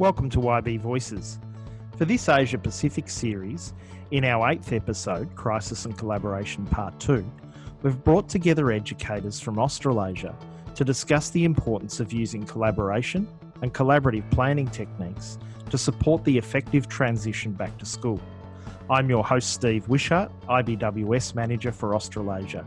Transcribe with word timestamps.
Welcome 0.00 0.28
to 0.30 0.48
IB 0.48 0.78
Voices. 0.78 1.38
For 1.96 2.04
this 2.04 2.28
Asia 2.28 2.58
Pacific 2.58 3.08
series, 3.08 3.74
in 4.10 4.24
our 4.24 4.50
eighth 4.50 4.72
episode, 4.72 5.32
Crisis 5.36 5.84
and 5.84 5.96
Collaboration 5.96 6.66
Part 6.66 6.98
2, 6.98 7.24
we've 7.80 8.02
brought 8.02 8.28
together 8.28 8.72
educators 8.72 9.38
from 9.38 9.56
Australasia 9.56 10.34
to 10.74 10.84
discuss 10.84 11.30
the 11.30 11.44
importance 11.44 12.00
of 12.00 12.12
using 12.12 12.44
collaboration 12.44 13.28
and 13.62 13.72
collaborative 13.72 14.28
planning 14.32 14.66
techniques 14.66 15.38
to 15.70 15.78
support 15.78 16.24
the 16.24 16.36
effective 16.36 16.88
transition 16.88 17.52
back 17.52 17.78
to 17.78 17.86
school. 17.86 18.20
I'm 18.90 19.08
your 19.08 19.22
host, 19.22 19.52
Steve 19.52 19.88
Wishart, 19.88 20.32
IBWS 20.48 21.36
Manager 21.36 21.70
for 21.70 21.94
Australasia. 21.94 22.64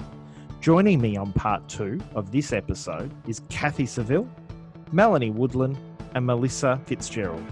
Joining 0.62 1.02
me 1.02 1.18
on 1.18 1.34
part 1.34 1.68
two 1.68 2.00
of 2.16 2.32
this 2.32 2.54
episode 2.54 3.14
is 3.28 3.42
Kathy 3.50 3.86
Seville, 3.86 4.30
Melanie 4.94 5.32
Woodland, 5.32 5.78
and 6.18 6.26
Melissa 6.26 6.82
Fitzgerald. 6.86 7.44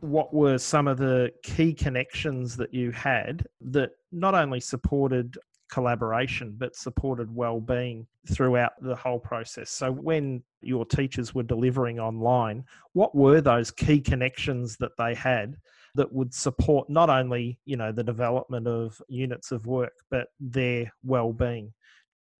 What 0.00 0.34
were 0.34 0.58
some 0.58 0.88
of 0.88 0.98
the 0.98 1.30
key 1.44 1.72
connections 1.72 2.56
that 2.56 2.74
you 2.74 2.90
had 2.90 3.46
that 3.60 3.90
not 4.10 4.34
only 4.34 4.58
supported 4.58 5.38
collaboration 5.70 6.56
but 6.58 6.74
supported 6.74 7.32
well-being 7.32 8.04
throughout 8.28 8.72
the 8.80 8.96
whole 8.96 9.20
process 9.20 9.70
so 9.70 9.92
when 9.92 10.42
your 10.62 10.84
teachers 10.84 11.32
were 11.32 11.44
delivering 11.44 12.00
online 12.00 12.64
what 12.92 13.14
were 13.14 13.40
those 13.40 13.70
key 13.70 14.00
connections 14.00 14.76
that 14.78 14.90
they 14.98 15.14
had 15.14 15.54
that 15.94 16.12
would 16.12 16.32
support 16.32 16.88
not 16.88 17.10
only 17.10 17.58
you 17.64 17.76
know 17.76 17.92
the 17.92 18.04
development 18.04 18.66
of 18.66 19.00
units 19.08 19.52
of 19.52 19.66
work 19.66 19.92
but 20.10 20.28
their 20.38 20.92
well-being. 21.04 21.72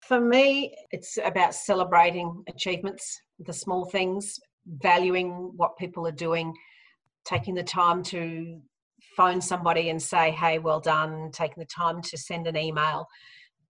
For 0.02 0.20
me 0.20 0.74
it's 0.90 1.18
about 1.24 1.54
celebrating 1.54 2.42
achievements 2.48 3.20
the 3.38 3.52
small 3.52 3.84
things 3.86 4.38
valuing 4.66 5.52
what 5.56 5.76
people 5.78 6.06
are 6.06 6.12
doing 6.12 6.54
taking 7.24 7.54
the 7.54 7.62
time 7.62 8.02
to 8.02 8.60
phone 9.16 9.40
somebody 9.40 9.90
and 9.90 10.00
say 10.00 10.30
hey 10.30 10.58
well 10.58 10.80
done 10.80 11.30
taking 11.32 11.58
the 11.58 11.66
time 11.66 12.02
to 12.02 12.16
send 12.16 12.46
an 12.46 12.56
email. 12.56 13.06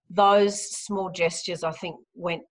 Those 0.09 0.61
small 0.77 1.09
gestures 1.09 1.63
i 1.63 1.71
think 1.71 1.95
went 2.13 2.43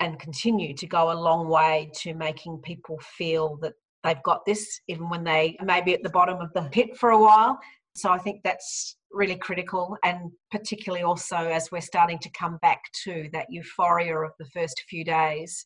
and 0.00 0.18
continue 0.18 0.74
to 0.74 0.86
go 0.86 1.12
a 1.12 1.14
long 1.14 1.48
way 1.48 1.90
to 1.94 2.14
making 2.14 2.58
people 2.58 2.98
feel 3.16 3.56
that 3.62 3.74
they've 4.04 4.22
got 4.22 4.44
this, 4.44 4.80
even 4.86 5.08
when 5.08 5.24
they 5.24 5.56
may 5.64 5.80
be 5.80 5.94
at 5.94 6.02
the 6.02 6.10
bottom 6.10 6.40
of 6.40 6.52
the 6.52 6.68
pit 6.70 6.96
for 6.96 7.10
a 7.10 7.20
while. 7.20 7.58
So 7.96 8.10
I 8.10 8.18
think 8.18 8.42
that's 8.44 8.96
really 9.10 9.36
critical, 9.36 9.96
and 10.04 10.30
particularly 10.50 11.04
also 11.04 11.36
as 11.36 11.70
we're 11.70 11.80
starting 11.80 12.18
to 12.18 12.30
come 12.30 12.58
back 12.60 12.80
to 13.04 13.28
that 13.32 13.46
euphoria 13.48 14.18
of 14.18 14.32
the 14.38 14.46
first 14.46 14.82
few 14.88 15.04
days, 15.04 15.64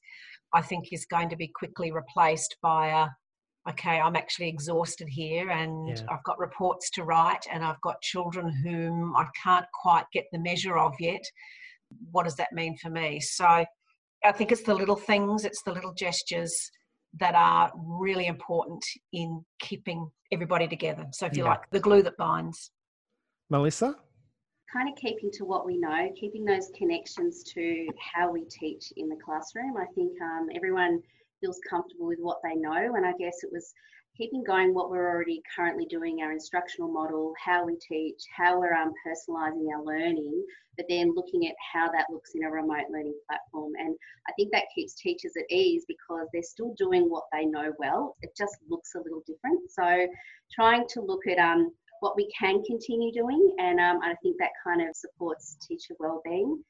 I 0.54 0.62
think 0.62 0.92
is 0.92 1.06
going 1.06 1.30
to 1.30 1.36
be 1.36 1.50
quickly 1.54 1.90
replaced 1.90 2.56
by 2.62 2.88
a 2.88 3.06
okay, 3.70 4.00
I'm 4.00 4.16
actually 4.16 4.48
exhausted 4.48 5.08
here 5.10 5.50
and 5.50 5.88
yeah. 5.88 6.04
I've 6.10 6.24
got 6.24 6.38
reports 6.38 6.88
to 6.92 7.04
write 7.04 7.46
and 7.52 7.62
I've 7.62 7.80
got 7.82 8.00
children 8.00 8.50
whom 8.64 9.14
I 9.14 9.26
can't 9.42 9.66
quite 9.82 10.04
get 10.10 10.24
the 10.32 10.38
measure 10.38 10.78
of 10.78 10.94
yet. 10.98 11.20
What 12.10 12.24
does 12.24 12.36
that 12.36 12.52
mean 12.52 12.78
for 12.78 12.88
me? 12.88 13.20
So 13.20 13.44
I 13.44 14.32
think 14.32 14.52
it's 14.52 14.62
the 14.62 14.74
little 14.74 14.96
things, 14.96 15.44
it's 15.44 15.62
the 15.64 15.72
little 15.72 15.92
gestures 15.92 16.70
that 17.18 17.34
are 17.34 17.72
really 17.74 18.26
important 18.26 18.84
in 19.12 19.44
keeping 19.60 20.10
everybody 20.32 20.68
together. 20.68 21.06
So, 21.12 21.26
if 21.26 21.36
you 21.36 21.44
yeah. 21.44 21.50
like, 21.50 21.70
the 21.70 21.80
glue 21.80 22.02
that 22.02 22.16
binds. 22.16 22.70
Melissa? 23.50 23.94
Kind 24.72 24.90
of 24.90 24.96
keeping 24.96 25.30
to 25.32 25.44
what 25.44 25.64
we 25.64 25.78
know, 25.78 26.10
keeping 26.14 26.44
those 26.44 26.70
connections 26.76 27.42
to 27.54 27.88
how 28.12 28.30
we 28.30 28.44
teach 28.44 28.92
in 28.96 29.08
the 29.08 29.16
classroom. 29.24 29.76
I 29.78 29.86
think 29.94 30.12
um, 30.20 30.48
everyone 30.54 31.00
feels 31.40 31.58
comfortable 31.68 32.06
with 32.06 32.18
what 32.20 32.38
they 32.44 32.54
know, 32.54 32.94
and 32.94 33.06
I 33.06 33.12
guess 33.18 33.42
it 33.42 33.50
was 33.50 33.72
keeping 34.18 34.42
going 34.42 34.74
what 34.74 34.90
we're 34.90 35.08
already 35.08 35.40
currently 35.54 35.86
doing, 35.86 36.20
our 36.20 36.32
instructional 36.32 36.90
model, 36.90 37.32
how 37.42 37.64
we 37.64 37.76
teach, 37.76 38.20
how 38.36 38.58
we're 38.58 38.74
um, 38.74 38.92
personalising 39.06 39.68
our 39.72 39.84
learning, 39.84 40.44
but 40.76 40.86
then 40.88 41.14
looking 41.14 41.46
at 41.46 41.54
how 41.72 41.88
that 41.92 42.06
looks 42.10 42.32
in 42.34 42.44
a 42.44 42.50
remote 42.50 42.90
learning 42.90 43.14
platform. 43.28 43.72
And 43.78 43.94
I 44.28 44.32
think 44.32 44.50
that 44.52 44.64
keeps 44.74 44.94
teachers 44.94 45.32
at 45.38 45.50
ease 45.50 45.84
because 45.86 46.26
they're 46.32 46.42
still 46.42 46.74
doing 46.76 47.04
what 47.04 47.24
they 47.32 47.44
know 47.44 47.72
well. 47.78 48.16
It 48.22 48.30
just 48.36 48.56
looks 48.68 48.90
a 48.96 49.00
little 49.00 49.22
different. 49.26 49.70
So 49.70 50.08
trying 50.52 50.84
to 50.88 51.00
look 51.00 51.26
at 51.28 51.38
um, 51.38 51.72
what 52.00 52.16
we 52.16 52.28
can 52.36 52.62
continue 52.64 53.12
doing, 53.12 53.54
and 53.58 53.78
um, 53.78 54.00
I 54.02 54.14
think 54.22 54.36
that 54.38 54.50
kind 54.64 54.82
of 54.82 54.96
supports 54.96 55.56
teacher 55.66 55.94
well-being. 56.00 56.62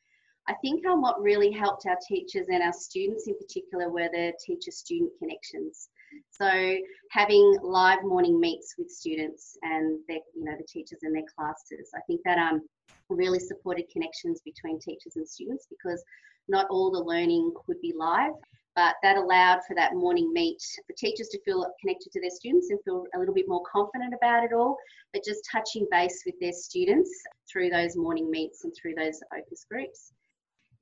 I 0.48 0.54
think 0.62 0.86
um, 0.86 1.02
what 1.02 1.20
really 1.20 1.50
helped 1.50 1.84
our 1.86 1.98
teachers 2.06 2.46
and 2.48 2.62
our 2.62 2.72
students 2.72 3.26
in 3.26 3.36
particular 3.36 3.90
were 3.90 4.08
the 4.10 4.32
teacher-student 4.44 5.12
connections. 5.18 5.90
So 6.30 6.78
having 7.10 7.58
live 7.62 8.02
morning 8.04 8.40
meets 8.40 8.74
with 8.78 8.90
students 8.90 9.56
and 9.62 9.98
their, 10.08 10.18
you 10.34 10.44
know, 10.44 10.56
the 10.56 10.66
teachers 10.66 11.00
in 11.02 11.12
their 11.12 11.24
classes, 11.36 11.90
I 11.94 12.00
think 12.06 12.20
that 12.24 12.38
um, 12.38 12.62
really 13.08 13.38
supported 13.38 13.88
connections 13.90 14.40
between 14.44 14.78
teachers 14.78 15.16
and 15.16 15.28
students 15.28 15.66
because 15.68 16.02
not 16.48 16.66
all 16.70 16.90
the 16.90 16.98
learning 16.98 17.52
could 17.66 17.80
be 17.80 17.92
live, 17.96 18.32
but 18.74 18.94
that 19.02 19.16
allowed 19.16 19.60
for 19.66 19.74
that 19.74 19.94
morning 19.94 20.32
meet 20.32 20.62
for 20.86 20.94
teachers 20.96 21.28
to 21.28 21.42
feel 21.42 21.66
connected 21.80 22.12
to 22.12 22.20
their 22.20 22.30
students 22.30 22.70
and 22.70 22.78
feel 22.84 23.04
a 23.14 23.18
little 23.18 23.34
bit 23.34 23.48
more 23.48 23.62
confident 23.70 24.14
about 24.14 24.44
it 24.44 24.52
all, 24.52 24.76
but 25.12 25.24
just 25.24 25.48
touching 25.50 25.86
base 25.90 26.22
with 26.24 26.36
their 26.40 26.52
students 26.52 27.10
through 27.50 27.70
those 27.70 27.96
morning 27.96 28.30
meets 28.30 28.64
and 28.64 28.72
through 28.74 28.94
those 28.94 29.20
focus 29.30 29.66
groups. 29.70 30.12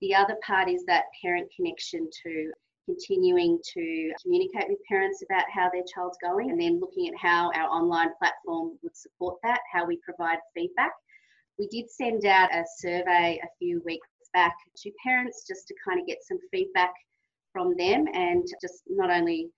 The 0.02 0.14
other 0.14 0.36
part 0.46 0.68
is 0.68 0.84
that 0.84 1.04
parent 1.22 1.50
connection 1.56 2.08
to 2.24 2.52
continuing 2.86 3.58
to 3.74 4.12
communicate 4.22 4.68
with 4.68 4.78
parents 4.88 5.22
about 5.28 5.44
how 5.52 5.68
their 5.70 5.82
child's 5.92 6.16
going 6.22 6.50
and 6.50 6.60
then 6.60 6.80
looking 6.80 7.08
at 7.08 7.14
how 7.20 7.50
our 7.54 7.68
online 7.68 8.10
platform 8.18 8.78
would 8.82 8.96
support 8.96 9.36
that, 9.42 9.60
how 9.72 9.84
we 9.84 9.98
provide 10.04 10.38
feedback. 10.54 10.92
We 11.58 11.66
did 11.68 11.90
send 11.90 12.24
out 12.24 12.54
a 12.54 12.64
survey 12.78 13.40
a 13.42 13.48
few 13.58 13.82
weeks 13.84 14.08
back 14.32 14.54
to 14.76 14.90
parents 15.04 15.44
just 15.46 15.66
to 15.68 15.74
kind 15.86 16.00
of 16.00 16.06
get 16.06 16.18
some 16.22 16.38
feedback 16.50 16.92
from 17.52 17.74
them 17.76 18.06
and 18.14 18.46
just 18.60 18.82
not 18.88 19.10
only 19.10 19.50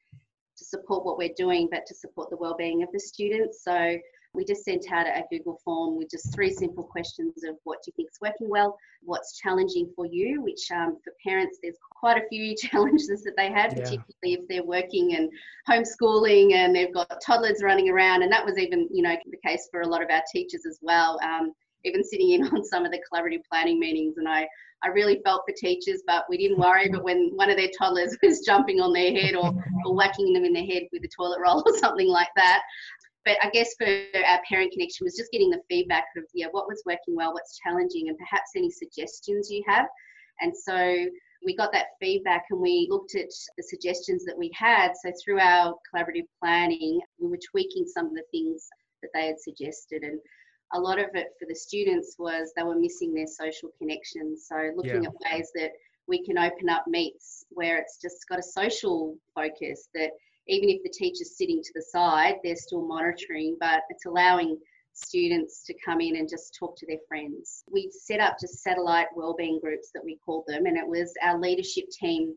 to 0.56 0.64
support 0.64 1.04
what 1.04 1.18
we're 1.18 1.34
doing 1.36 1.68
but 1.70 1.84
to 1.86 1.94
support 1.94 2.30
the 2.30 2.36
well-being 2.36 2.82
of 2.82 2.88
the 2.92 3.00
students. 3.00 3.62
So 3.62 3.98
we 4.34 4.44
just 4.44 4.64
sent 4.64 4.90
out 4.92 5.06
a 5.06 5.24
Google 5.30 5.60
form 5.64 5.96
with 5.96 6.10
just 6.10 6.34
three 6.34 6.50
simple 6.50 6.84
questions 6.84 7.44
of 7.44 7.56
what 7.64 7.78
do 7.82 7.90
you 7.90 7.92
think 7.96 8.10
is 8.10 8.18
working 8.20 8.48
well, 8.48 8.76
what's 9.02 9.38
challenging 9.38 9.90
for 9.96 10.06
you, 10.06 10.42
which 10.42 10.70
um, 10.70 10.98
for 11.02 11.12
parents, 11.24 11.58
there's 11.62 11.78
quite 11.90 12.18
a 12.18 12.28
few 12.28 12.54
challenges 12.70 13.22
that 13.24 13.34
they 13.36 13.50
have, 13.50 13.72
yeah. 13.72 13.82
particularly 13.82 14.04
if 14.22 14.40
they're 14.48 14.64
working 14.64 15.16
and 15.16 15.30
homeschooling 15.68 16.54
and 16.54 16.74
they've 16.74 16.94
got 16.94 17.20
toddlers 17.24 17.62
running 17.62 17.88
around. 17.88 18.22
And 18.22 18.30
that 18.30 18.44
was 18.44 18.58
even, 18.58 18.88
you 18.92 19.02
know, 19.02 19.16
the 19.30 19.48
case 19.48 19.68
for 19.70 19.80
a 19.80 19.88
lot 19.88 20.02
of 20.02 20.10
our 20.10 20.22
teachers 20.32 20.66
as 20.66 20.78
well. 20.82 21.18
Um, 21.22 21.52
even 21.84 22.04
sitting 22.04 22.32
in 22.32 22.46
on 22.54 22.64
some 22.64 22.84
of 22.84 22.92
the 22.92 23.00
collaborative 23.10 23.44
planning 23.50 23.78
meetings 23.78 24.18
and 24.18 24.28
I, 24.28 24.46
I 24.82 24.88
really 24.88 25.20
felt 25.24 25.42
for 25.48 25.54
teachers, 25.56 26.02
but 26.06 26.24
we 26.28 26.38
didn't 26.38 26.58
worry. 26.58 26.88
But 26.88 27.02
when 27.02 27.32
one 27.34 27.50
of 27.50 27.56
their 27.56 27.70
toddlers 27.76 28.16
was 28.22 28.40
jumping 28.46 28.80
on 28.80 28.92
their 28.92 29.12
head 29.12 29.34
or, 29.34 29.52
or 29.84 29.94
whacking 29.94 30.32
them 30.32 30.44
in 30.44 30.52
the 30.52 30.64
head 30.64 30.84
with 30.92 31.02
a 31.02 31.08
toilet 31.08 31.40
roll 31.40 31.64
or 31.66 31.76
something 31.78 32.08
like 32.08 32.28
that, 32.36 32.62
but 33.28 33.36
I 33.42 33.50
guess 33.50 33.74
for 33.76 33.86
our 33.86 34.40
parent 34.48 34.72
connection 34.72 35.04
was 35.04 35.14
just 35.14 35.30
getting 35.30 35.50
the 35.50 35.60
feedback 35.68 36.04
of 36.16 36.24
yeah 36.32 36.46
what 36.50 36.66
was 36.66 36.82
working 36.86 37.14
well, 37.14 37.34
what's 37.34 37.58
challenging, 37.58 38.08
and 38.08 38.16
perhaps 38.16 38.52
any 38.56 38.70
suggestions 38.70 39.50
you 39.50 39.62
have. 39.66 39.86
And 40.40 40.56
so 40.56 41.06
we 41.44 41.54
got 41.54 41.70
that 41.72 41.88
feedback 42.00 42.44
and 42.50 42.58
we 42.58 42.88
looked 42.90 43.14
at 43.16 43.28
the 43.58 43.62
suggestions 43.62 44.24
that 44.24 44.38
we 44.38 44.50
had. 44.54 44.92
So 45.04 45.12
through 45.22 45.40
our 45.40 45.75
collaborative 45.92 46.26
planning, 46.42 47.00
we 47.20 47.28
were 47.28 47.38
tweaking 47.50 47.86
some 47.86 48.06
of 48.06 48.14
the 48.14 48.25
things 48.30 48.66
that 49.02 49.10
they 49.12 49.26
had 49.26 49.38
suggested 49.38 50.02
and 50.02 50.19
a 50.74 50.81
lot 50.81 50.98
of 50.98 51.06
it 51.14 51.28
for 51.38 51.46
the 51.48 51.54
students 51.54 52.16
was 52.19 52.52
they 52.56 52.62
were 52.62 52.78
missing 52.78 53.14
their 53.14 53.26
social 53.26 53.70
connections. 53.78 54.46
So 54.48 54.70
looking 54.76 55.04
yeah. 55.04 55.10
at 55.10 55.32
ways 55.32 55.50
that 55.54 55.72
we 56.08 56.24
can 56.24 56.38
open 56.38 56.69
up 56.69 56.84
meets 56.86 57.44
where 57.50 57.78
it's 57.78 57.98
just 58.00 58.28
got 58.28 58.38
a 58.38 58.42
social 58.42 59.16
focus 59.34 59.88
that 59.94 60.10
even 60.48 60.68
if 60.68 60.82
the 60.82 60.90
teacher's 60.90 61.36
sitting 61.36 61.62
to 61.62 61.72
the 61.74 61.82
side, 61.82 62.36
they're 62.42 62.56
still 62.56 62.86
monitoring, 62.86 63.56
but 63.60 63.82
it's 63.90 64.06
allowing 64.06 64.58
students 64.92 65.64
to 65.64 65.74
come 65.84 66.00
in 66.00 66.16
and 66.16 66.28
just 66.28 66.56
talk 66.58 66.76
to 66.76 66.86
their 66.86 66.98
friends. 67.06 67.64
We 67.70 67.90
set 67.92 68.20
up 68.20 68.36
just 68.40 68.62
satellite 68.62 69.06
wellbeing 69.14 69.60
groups 69.60 69.90
that 69.94 70.04
we 70.04 70.18
called 70.24 70.44
them, 70.46 70.66
and 70.66 70.76
it 70.76 70.86
was 70.86 71.12
our 71.22 71.38
leadership 71.38 71.84
team. 71.90 72.34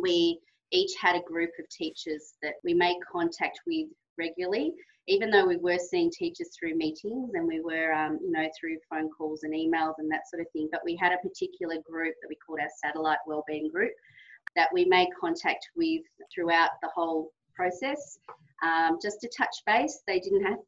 We 0.00 0.38
each 0.72 0.92
had 1.00 1.16
a 1.16 1.22
group 1.22 1.50
of 1.58 1.68
teachers 1.68 2.34
that 2.42 2.54
we 2.64 2.74
made 2.74 2.98
contact 3.10 3.60
with 3.66 3.86
regularly, 4.18 4.72
even 5.06 5.30
though 5.30 5.46
we 5.46 5.56
were 5.56 5.78
seeing 5.78 6.10
teachers 6.10 6.50
through 6.58 6.76
meetings 6.76 7.30
and 7.34 7.46
we 7.46 7.60
were, 7.60 7.92
um, 7.92 8.18
you 8.20 8.32
know, 8.32 8.48
through 8.58 8.76
phone 8.90 9.08
calls 9.16 9.44
and 9.44 9.54
emails 9.54 9.94
and 9.98 10.10
that 10.10 10.28
sort 10.28 10.40
of 10.40 10.50
thing. 10.52 10.68
But 10.72 10.82
we 10.84 10.96
had 11.00 11.12
a 11.12 11.28
particular 11.28 11.76
group 11.88 12.14
that 12.20 12.28
we 12.28 12.36
called 12.44 12.58
our 12.60 12.68
satellite 12.82 13.18
wellbeing 13.26 13.70
group 13.72 13.92
that 14.56 14.68
we 14.72 14.84
made 14.86 15.08
contact 15.18 15.68
with 15.76 16.02
throughout 16.34 16.70
the 16.82 16.90
whole 16.94 17.30
process. 17.56 18.18
Um, 18.62 18.98
just 19.02 19.20
to 19.20 19.30
touch 19.36 19.56
base, 19.66 20.02
they 20.06 20.20
didn't 20.20 20.44
have 20.44 20.58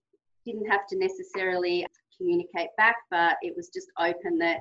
didn't 0.44 0.70
have 0.70 0.87
to 0.88 0.99
necessarily 0.99 1.87
communicate 2.17 2.69
back, 2.76 2.96
but 3.11 3.37
it 3.43 3.55
was 3.56 3.69
just 3.69 3.88
open 3.99 4.38
that 4.38 4.58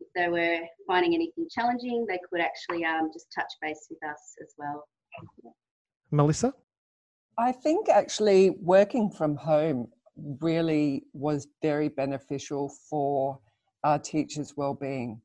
if 0.00 0.08
they 0.14 0.28
were 0.28 0.58
finding 0.86 1.14
anything 1.14 1.46
challenging, 1.50 2.06
they 2.06 2.18
could 2.30 2.40
actually 2.40 2.84
um, 2.84 3.10
just 3.12 3.26
touch 3.34 3.52
base 3.62 3.86
with 3.90 4.02
us 4.04 4.34
as 4.42 4.54
well. 4.58 4.86
Melissa? 6.10 6.52
I 7.38 7.52
think 7.52 7.88
actually 7.88 8.50
working 8.60 9.10
from 9.10 9.36
home 9.36 9.88
really 10.40 11.04
was 11.12 11.46
very 11.62 11.88
beneficial 11.88 12.70
for 12.88 13.38
our 13.84 13.98
teachers' 13.98 14.54
well-being. 14.56 15.20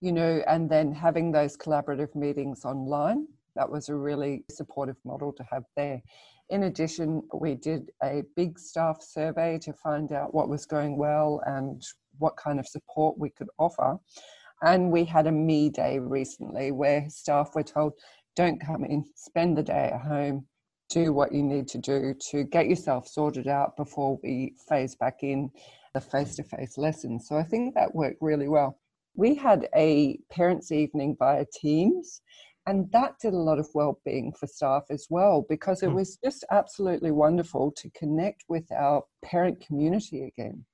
You 0.00 0.12
know, 0.12 0.42
and 0.46 0.70
then 0.70 0.92
having 0.92 1.32
those 1.32 1.56
collaborative 1.56 2.14
meetings 2.14 2.64
online, 2.64 3.26
that 3.58 3.70
was 3.70 3.88
a 3.88 3.94
really 3.94 4.44
supportive 4.48 4.96
model 5.04 5.32
to 5.32 5.44
have 5.50 5.64
there. 5.76 6.00
In 6.48 6.62
addition, 6.62 7.22
we 7.34 7.56
did 7.56 7.90
a 8.02 8.22
big 8.36 8.58
staff 8.58 9.02
survey 9.02 9.58
to 9.58 9.72
find 9.72 10.12
out 10.12 10.32
what 10.32 10.48
was 10.48 10.64
going 10.64 10.96
well 10.96 11.42
and 11.44 11.82
what 12.18 12.36
kind 12.36 12.58
of 12.58 12.66
support 12.66 13.18
we 13.18 13.30
could 13.30 13.48
offer. 13.58 13.98
And 14.62 14.90
we 14.90 15.04
had 15.04 15.26
a 15.26 15.32
me 15.32 15.70
day 15.70 15.98
recently 15.98 16.70
where 16.70 17.10
staff 17.10 17.54
were 17.54 17.62
told, 17.62 17.92
don't 18.36 18.64
come 18.64 18.84
in, 18.84 19.04
spend 19.16 19.58
the 19.58 19.62
day 19.62 19.90
at 19.92 20.00
home, 20.00 20.46
do 20.88 21.12
what 21.12 21.32
you 21.32 21.42
need 21.42 21.68
to 21.68 21.78
do 21.78 22.14
to 22.30 22.44
get 22.44 22.68
yourself 22.68 23.06
sorted 23.08 23.48
out 23.48 23.76
before 23.76 24.18
we 24.22 24.54
phase 24.68 24.94
back 24.94 25.18
in 25.22 25.50
the 25.94 26.00
face 26.00 26.36
to 26.36 26.44
face 26.44 26.78
lessons. 26.78 27.26
So 27.28 27.36
I 27.36 27.42
think 27.42 27.74
that 27.74 27.94
worked 27.94 28.22
really 28.22 28.48
well. 28.48 28.78
We 29.14 29.34
had 29.34 29.68
a 29.74 30.18
parents' 30.30 30.70
evening 30.70 31.16
via 31.18 31.44
Teams, 31.52 32.22
and 32.68 32.90
that 32.92 33.18
did 33.20 33.34
a 33.34 33.36
lot 33.36 33.58
of 33.58 33.68
well-being 33.74 34.32
for 34.32 34.46
staff 34.46 34.84
as 34.90 35.06
well 35.10 35.44
because 35.48 35.82
it 35.82 35.88
hmm. 35.88 35.96
was 35.96 36.18
just 36.24 36.44
absolutely 36.50 37.10
wonderful 37.10 37.72
to 37.72 37.90
connect 37.90 38.44
with 38.48 38.70
our 38.72 39.02
parent 39.24 39.58
community 39.64 40.24
again 40.24 40.64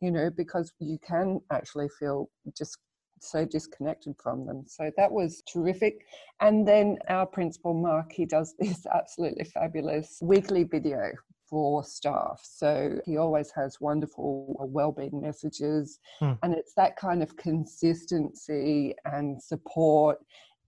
you 0.00 0.10
know 0.10 0.30
because 0.36 0.72
you 0.78 0.98
can 1.06 1.40
actually 1.50 1.88
feel 1.98 2.28
just 2.56 2.78
so 3.20 3.44
disconnected 3.44 4.14
from 4.22 4.46
them. 4.46 4.64
So 4.66 4.90
that 4.96 5.10
was 5.10 5.42
terrific. 5.52 6.06
And 6.40 6.66
then 6.66 6.98
our 7.08 7.26
principal, 7.26 7.74
Mark, 7.74 8.12
he 8.12 8.24
does 8.24 8.54
this 8.58 8.86
absolutely 8.86 9.44
fabulous 9.44 10.18
weekly 10.22 10.64
video 10.64 11.10
for 11.48 11.82
staff. 11.82 12.40
So 12.42 13.00
he 13.06 13.16
always 13.16 13.50
has 13.52 13.80
wonderful 13.80 14.54
well-being 14.58 15.20
messages 15.20 15.98
hmm. 16.20 16.32
and 16.42 16.52
it's 16.52 16.74
that 16.74 16.96
kind 16.96 17.22
of 17.22 17.36
consistency 17.36 18.94
and 19.06 19.42
support 19.42 20.18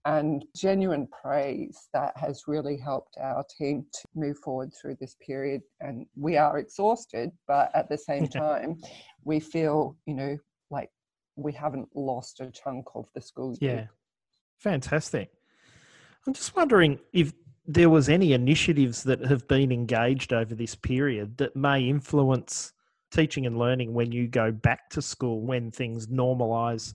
and 0.05 0.45
genuine 0.55 1.07
praise 1.07 1.87
that 1.93 2.15
has 2.17 2.43
really 2.47 2.75
helped 2.77 3.17
our 3.21 3.43
team 3.55 3.85
to 3.93 4.01
move 4.15 4.37
forward 4.39 4.71
through 4.73 4.97
this 4.99 5.15
period 5.25 5.61
and 5.79 6.07
we 6.15 6.37
are 6.37 6.57
exhausted 6.57 7.31
but 7.47 7.69
at 7.75 7.87
the 7.87 7.97
same 7.97 8.27
time 8.27 8.75
we 9.23 9.39
feel 9.39 9.95
you 10.07 10.15
know 10.15 10.35
like 10.71 10.89
we 11.35 11.51
haven't 11.51 11.89
lost 11.95 12.39
a 12.39 12.51
chunk 12.51 12.85
of 12.95 13.07
the 13.13 13.21
school 13.21 13.55
year. 13.59 13.75
Yeah, 13.75 13.85
fantastic. 14.57 15.31
I'm 16.25 16.33
just 16.33 16.55
wondering 16.55 16.99
if 17.13 17.33
there 17.65 17.89
was 17.89 18.09
any 18.09 18.33
initiatives 18.33 19.03
that 19.03 19.21
have 19.25 19.47
been 19.47 19.71
engaged 19.71 20.33
over 20.33 20.55
this 20.55 20.75
period 20.75 21.37
that 21.37 21.55
may 21.55 21.81
influence 21.83 22.73
teaching 23.11 23.45
and 23.45 23.57
learning 23.57 23.93
when 23.93 24.11
you 24.11 24.27
go 24.27 24.51
back 24.51 24.89
to 24.89 25.01
school 25.01 25.41
when 25.41 25.71
things 25.71 26.07
normalize 26.07 26.93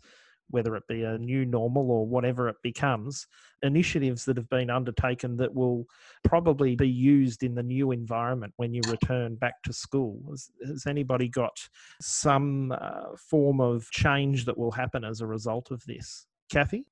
whether 0.51 0.77
it 0.77 0.85
be 0.89 1.03
a 1.03 1.19
new 1.19 1.45
normal 1.45 1.91
or 1.91 2.07
whatever 2.07 2.49
it 2.49 2.57
becomes, 2.63 3.27
initiatives 3.63 4.25
that 4.25 4.37
have 4.37 4.49
been 4.49 4.71
undertaken 4.71 5.37
that 5.37 5.55
will 5.55 5.87
probably 6.25 6.77
be 6.77 6.89
used 6.89 7.43
in 7.43 7.55
the 7.55 7.63
new 7.63 7.93
environment 7.93 8.53
when 8.57 8.73
you 8.73 8.81
return 8.89 9.35
back 9.37 9.55
to 9.65 9.73
school. 9.73 10.21
Has, 10.31 10.51
has 10.67 10.87
anybody 10.87 11.29
got 11.29 11.57
some 12.01 12.73
uh, 12.73 13.17
form 13.17 13.61
of 13.61 13.91
change 13.91 14.45
that 14.45 14.59
will 14.59 14.73
happen 14.73 15.05
as 15.05 15.21
a 15.21 15.27
result 15.27 15.71
of 15.71 15.83
this? 15.87 16.27
Kathy? 16.51 16.87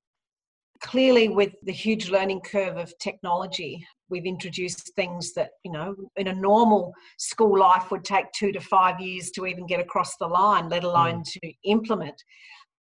Clearly, 0.80 1.28
with 1.28 1.52
the 1.62 1.72
huge 1.72 2.10
learning 2.10 2.40
curve 2.40 2.76
of 2.76 2.92
technology, 2.98 3.86
we've 4.10 4.26
introduced 4.26 4.92
things 4.94 5.32
that, 5.34 5.50
you 5.64 5.72
know, 5.72 5.94
in 6.16 6.28
a 6.28 6.34
normal 6.34 6.92
school 7.16 7.58
life 7.58 7.90
would 7.90 8.04
take 8.04 8.30
two 8.32 8.52
to 8.52 8.60
five 8.60 9.00
years 9.00 9.30
to 9.30 9.46
even 9.46 9.66
get 9.66 9.80
across 9.80 10.16
the 10.16 10.26
line, 10.26 10.68
let 10.68 10.84
alone 10.84 11.20
mm. 11.20 11.32
to 11.32 11.52
implement. 11.64 12.22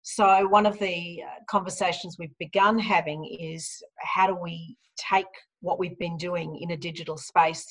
So, 0.02 0.48
one 0.48 0.66
of 0.66 0.78
the 0.78 1.22
uh, 1.26 1.40
conversations 1.48 2.16
we've 2.18 2.36
begun 2.38 2.78
having 2.78 3.24
is 3.24 3.82
how 3.98 4.26
do 4.26 4.34
we 4.34 4.76
take 4.96 5.26
what 5.60 5.78
we've 5.78 5.98
been 5.98 6.16
doing 6.16 6.56
in 6.60 6.70
a 6.70 6.76
digital 6.76 7.18
space 7.18 7.66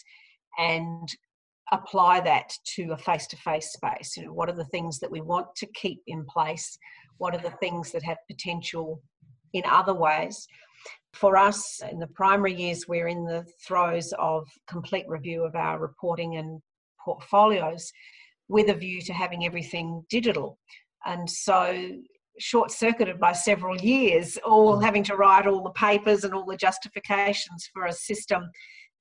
and 0.57 1.09
apply 1.71 2.19
that 2.21 2.51
to 2.75 2.91
a 2.91 2.97
face 2.97 3.25
to 3.27 3.37
face 3.37 3.73
space? 3.73 4.15
You 4.15 4.25
know, 4.25 4.33
what 4.33 4.49
are 4.49 4.55
the 4.55 4.65
things 4.65 4.99
that 4.99 5.11
we 5.11 5.21
want 5.21 5.47
to 5.57 5.67
keep 5.73 6.01
in 6.05 6.23
place? 6.25 6.77
What 7.17 7.33
are 7.33 7.41
the 7.41 7.55
things 7.57 7.91
that 7.91 8.03
have 8.03 8.17
potential 8.29 9.01
in 9.53 9.63
other 9.65 9.95
ways? 9.95 10.47
For 11.13 11.35
us, 11.35 11.81
in 11.91 11.99
the 11.99 12.07
primary 12.07 12.53
years, 12.53 12.87
we're 12.87 13.07
in 13.07 13.25
the 13.25 13.43
throes 13.65 14.13
of 14.19 14.47
complete 14.67 15.05
review 15.07 15.43
of 15.43 15.55
our 15.55 15.79
reporting 15.79 16.37
and 16.37 16.61
portfolios 17.03 17.91
with 18.47 18.69
a 18.69 18.73
view 18.75 19.01
to 19.01 19.13
having 19.13 19.45
everything 19.45 20.03
digital. 20.09 20.59
And 21.05 21.27
so 21.27 21.91
short 22.39 22.71
circuited 22.71 23.19
by 23.19 23.33
several 23.33 23.77
years, 23.77 24.37
all 24.45 24.77
mm. 24.77 24.83
having 24.83 25.03
to 25.03 25.15
write 25.15 25.45
all 25.45 25.63
the 25.63 25.71
papers 25.71 26.23
and 26.23 26.33
all 26.33 26.45
the 26.45 26.57
justifications 26.57 27.69
for 27.73 27.85
a 27.85 27.93
system 27.93 28.49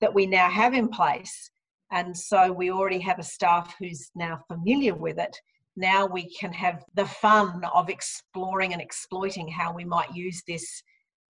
that 0.01 0.15
we 0.15 0.27
now 0.27 0.49
have 0.51 0.75
in 0.75 0.89
place. 0.89 1.51
And 1.91 2.17
so 2.17 2.53
we 2.53 2.71
already 2.71 2.99
have 3.01 3.19
a 3.19 3.25
staff 3.25 3.75
who's 3.79 4.11
now 4.15 4.41
familiar 4.47 4.95
with 4.95 5.19
it. 5.19 5.37
Now 5.77 6.07
we 6.07 6.35
can 6.35 6.53
have 6.53 6.85
the 6.95 7.07
fun 7.07 7.63
of 7.73 7.89
exploring 7.89 8.73
and 8.73 8.83
exploiting 8.83 9.49
how 9.49 9.73
we 9.73 9.85
might 9.85 10.15
use 10.15 10.43
this 10.47 10.83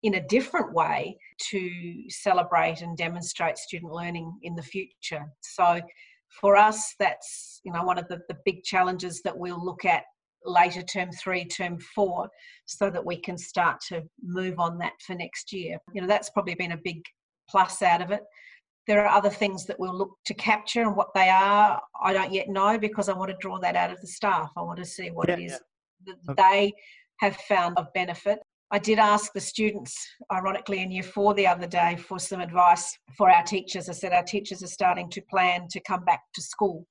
in 0.04 0.16
a 0.16 0.28
different 0.28 0.72
way 0.72 1.18
to 1.50 2.10
celebrate 2.10 2.82
and 2.82 2.96
demonstrate 2.96 3.58
student 3.58 3.92
learning 3.92 4.32
in 4.44 4.56
the 4.56 4.62
future. 4.62 5.26
So 5.42 5.82
for 6.40 6.56
us, 6.56 6.96
that's 7.00 7.60
you 7.64 7.72
know 7.72 7.84
one 7.84 7.98
of 7.98 8.08
the, 8.08 8.22
the 8.30 8.38
big 8.46 8.64
challenges 8.64 9.22
that 9.24 9.38
we'll 9.38 9.64
look 9.64 9.84
at 9.84 10.04
later 10.46 10.82
term 10.82 11.10
three, 11.12 11.46
term 11.46 11.78
four, 11.94 12.30
so 12.66 12.90
that 12.90 13.06
we 13.06 13.18
can 13.20 13.38
start 13.38 13.78
to 13.90 14.04
move 14.24 14.60
on 14.60 14.78
that 14.80 14.94
for 15.06 15.16
next 15.16 15.52
year. 15.52 15.78
You 15.94 16.02
know, 16.02 16.08
that's 16.08 16.30
probably 16.30 16.56
been 16.56 16.74
a 16.74 16.80
big 16.84 17.02
plus 17.50 17.82
out 17.82 18.02
of 18.02 18.12
it. 18.12 18.22
There 18.88 19.04
are 19.04 19.18
other 19.18 19.30
things 19.30 19.66
that 19.66 19.80
we'll 19.80 19.98
look 19.98 20.12
to 20.26 20.34
capture, 20.34 20.82
and 20.82 20.96
what 20.96 21.14
they 21.16 21.30
are, 21.30 21.82
I 22.04 22.14
don't 22.14 22.32
yet 22.32 22.50
know 22.50 22.78
because 22.78 23.10
I 23.10 23.14
want 23.14 23.32
to 23.32 23.38
draw 23.40 23.60
that 23.60 23.76
out 23.76 23.92
of 23.92 24.00
the 24.02 24.08
staff. 24.08 24.52
I 24.56 24.62
want 24.62 24.78
to 24.78 24.86
see 24.86 25.10
what 25.10 25.30
yeah, 25.30 25.36
it 25.36 25.40
is 25.42 25.60
yeah. 26.06 26.14
that 26.26 26.38
they 26.38 26.74
have 27.20 27.36
found 27.36 27.78
of 27.78 27.88
benefit. 27.94 28.40
I 28.72 28.80
did 28.80 29.00
ask 29.00 29.32
the 29.32 29.42
students, 29.42 29.96
ironically, 30.32 30.82
in 30.82 30.92
year 30.92 31.04
four 31.04 31.34
the 31.34 31.48
other 31.48 31.68
day 31.68 31.98
for 31.98 32.20
some 32.20 32.42
advice 32.42 32.98
for 33.18 33.30
our 33.30 33.44
teachers. 33.44 33.90
I 33.90 33.94
said, 33.94 34.12
Our 34.12 34.24
teachers 34.24 34.64
are 34.64 34.68
starting 34.68 35.10
to 35.12 35.22
plan 35.30 35.68
to 35.70 35.80
come 35.82 36.04
back 36.04 36.22
to 36.34 36.42
school. 36.42 36.86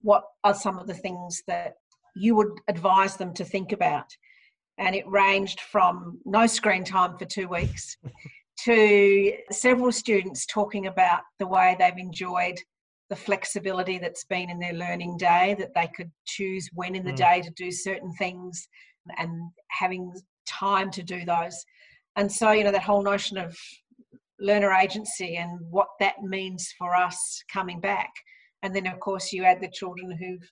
What 0.00 0.24
are 0.42 0.54
some 0.54 0.78
of 0.78 0.88
the 0.88 0.94
things 0.94 1.42
that 1.46 1.74
you 2.14 2.34
would 2.34 2.60
advise 2.68 3.16
them 3.16 3.32
to 3.34 3.44
think 3.44 3.72
about. 3.72 4.06
And 4.78 4.94
it 4.94 5.06
ranged 5.08 5.60
from 5.60 6.18
no 6.24 6.46
screen 6.46 6.84
time 6.84 7.16
for 7.18 7.24
two 7.24 7.48
weeks 7.48 7.96
to 8.64 9.32
several 9.50 9.92
students 9.92 10.46
talking 10.46 10.86
about 10.86 11.22
the 11.38 11.46
way 11.46 11.76
they've 11.78 11.96
enjoyed 11.96 12.58
the 13.10 13.16
flexibility 13.16 13.98
that's 13.98 14.24
been 14.24 14.48
in 14.48 14.58
their 14.58 14.72
learning 14.72 15.18
day, 15.18 15.54
that 15.58 15.74
they 15.74 15.88
could 15.94 16.10
choose 16.24 16.68
when 16.72 16.94
in 16.94 17.04
the 17.04 17.12
mm. 17.12 17.16
day 17.16 17.42
to 17.42 17.50
do 17.50 17.70
certain 17.70 18.12
things 18.14 18.66
and 19.18 19.50
having 19.68 20.12
time 20.46 20.90
to 20.90 21.02
do 21.02 21.24
those. 21.24 21.64
And 22.16 22.30
so, 22.30 22.52
you 22.52 22.64
know, 22.64 22.72
that 22.72 22.82
whole 22.82 23.02
notion 23.02 23.36
of 23.36 23.56
learner 24.40 24.72
agency 24.72 25.36
and 25.36 25.60
what 25.70 25.88
that 26.00 26.22
means 26.22 26.72
for 26.78 26.94
us 26.94 27.42
coming 27.52 27.80
back. 27.80 28.10
And 28.62 28.74
then, 28.74 28.86
of 28.86 28.98
course, 29.00 29.32
you 29.32 29.44
add 29.44 29.60
the 29.60 29.68
children 29.68 30.10
who've 30.10 30.50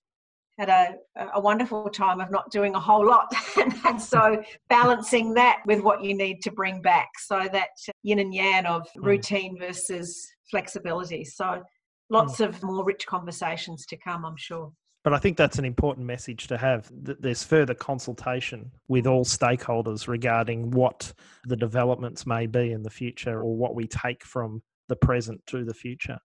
had 0.60 0.68
a, 0.68 0.94
a 1.34 1.40
wonderful 1.40 1.88
time 1.88 2.20
of 2.20 2.30
not 2.30 2.50
doing 2.50 2.74
a 2.74 2.80
whole 2.80 3.06
lot. 3.06 3.32
and 3.86 4.00
so 4.00 4.42
balancing 4.68 5.32
that 5.34 5.60
with 5.66 5.80
what 5.80 6.04
you 6.04 6.14
need 6.14 6.42
to 6.42 6.52
bring 6.52 6.82
back. 6.82 7.08
So 7.18 7.48
that 7.50 7.70
yin 8.02 8.18
and 8.18 8.34
yang 8.34 8.66
of 8.66 8.86
hmm. 8.94 9.04
routine 9.04 9.58
versus 9.58 10.28
flexibility. 10.50 11.24
So 11.24 11.62
lots 12.10 12.38
mm. 12.38 12.48
of 12.48 12.62
more 12.62 12.84
rich 12.84 13.06
conversations 13.06 13.86
to 13.86 13.96
come, 13.96 14.24
I'm 14.24 14.36
sure. 14.36 14.72
But 15.02 15.14
I 15.14 15.18
think 15.18 15.38
that's 15.38 15.58
an 15.58 15.64
important 15.64 16.06
message 16.06 16.46
to 16.48 16.58
have 16.58 16.90
that 17.04 17.22
there's 17.22 17.42
further 17.42 17.72
consultation 17.72 18.70
with 18.88 19.06
all 19.06 19.24
stakeholders 19.24 20.08
regarding 20.08 20.72
what 20.72 21.10
the 21.46 21.56
developments 21.56 22.26
may 22.26 22.46
be 22.46 22.72
in 22.72 22.82
the 22.82 22.90
future 22.90 23.40
or 23.40 23.56
what 23.56 23.74
we 23.74 23.86
take 23.86 24.24
from 24.24 24.60
the 24.88 24.96
present 24.96 25.40
to 25.46 25.64
the 25.64 25.72
future. 25.72 26.18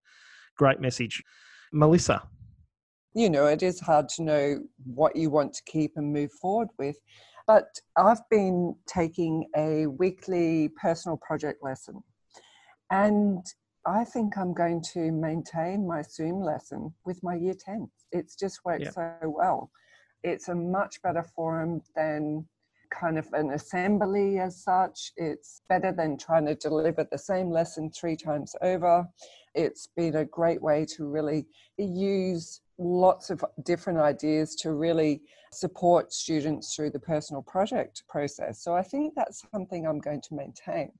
Great 0.58 0.82
message. 0.82 1.24
Melissa, 1.72 2.24
you 3.16 3.30
know, 3.30 3.48
it 3.48 3.64
is 3.64 3.80
hard 3.80 4.10
to 4.10 4.24
know 4.24 4.60
what 4.84 5.16
you 5.16 5.30
want 5.30 5.54
to 5.54 5.64
keep 5.66 5.94
and 5.96 6.12
move 6.12 6.32
forward 6.34 6.68
with. 6.78 6.98
But 7.48 7.80
I've 7.96 8.28
been 8.30 8.76
taking 8.88 9.48
a 9.56 9.88
weekly 9.88 10.70
personal 10.82 11.18
project 11.26 11.64
lesson. 11.64 12.04
And 12.92 13.46
I 13.86 14.04
think 14.04 14.38
I'm 14.38 14.54
going 14.54 14.84
to 14.94 15.12
maintain 15.12 15.88
my 15.88 16.02
Zoom 16.02 16.42
lesson 16.42 16.94
with 17.06 17.24
my 17.24 17.36
year 17.36 17.54
10s. 17.54 17.90
It's 18.12 18.36
just 18.36 18.60
worked 18.66 18.84
yeah. 18.84 18.92
so 18.92 19.14
well. 19.24 19.72
It's 20.24 20.50
a 20.50 20.56
much 20.56 21.02
better 21.02 21.24
forum 21.24 21.82
than 21.96 22.46
kind 22.90 23.18
of 23.18 23.28
an 23.34 23.52
assembly 23.52 24.40
as 24.40 24.64
such. 24.64 25.12
It's 25.18 25.62
better 25.70 25.92
than 25.92 26.18
trying 26.18 26.46
to 26.48 26.56
deliver 26.56 27.08
the 27.10 27.18
same 27.18 27.50
lesson 27.50 27.90
three 27.90 28.16
times 28.16 28.56
over. 28.62 29.08
It's 29.54 29.88
been 29.96 30.16
a 30.16 30.26
great 30.26 30.62
way 30.62 30.86
to 30.98 31.08
really 31.08 31.48
use 31.78 32.62
lots 32.78 33.30
of 33.30 33.44
different 33.64 34.00
ideas 34.00 34.56
to 34.56 34.74
really 34.74 35.22
support 35.52 36.12
students 36.12 36.76
through 36.76 36.90
the 36.90 37.00
personal 37.00 37.42
project 37.42 38.04
process. 38.10 38.62
So 38.62 38.76
I 38.76 38.84
think 38.84 39.14
that's 39.16 39.46
something 39.52 39.88
I'm 39.88 40.00
going 40.00 40.22
to 40.22 40.34
maintain. 40.34 40.92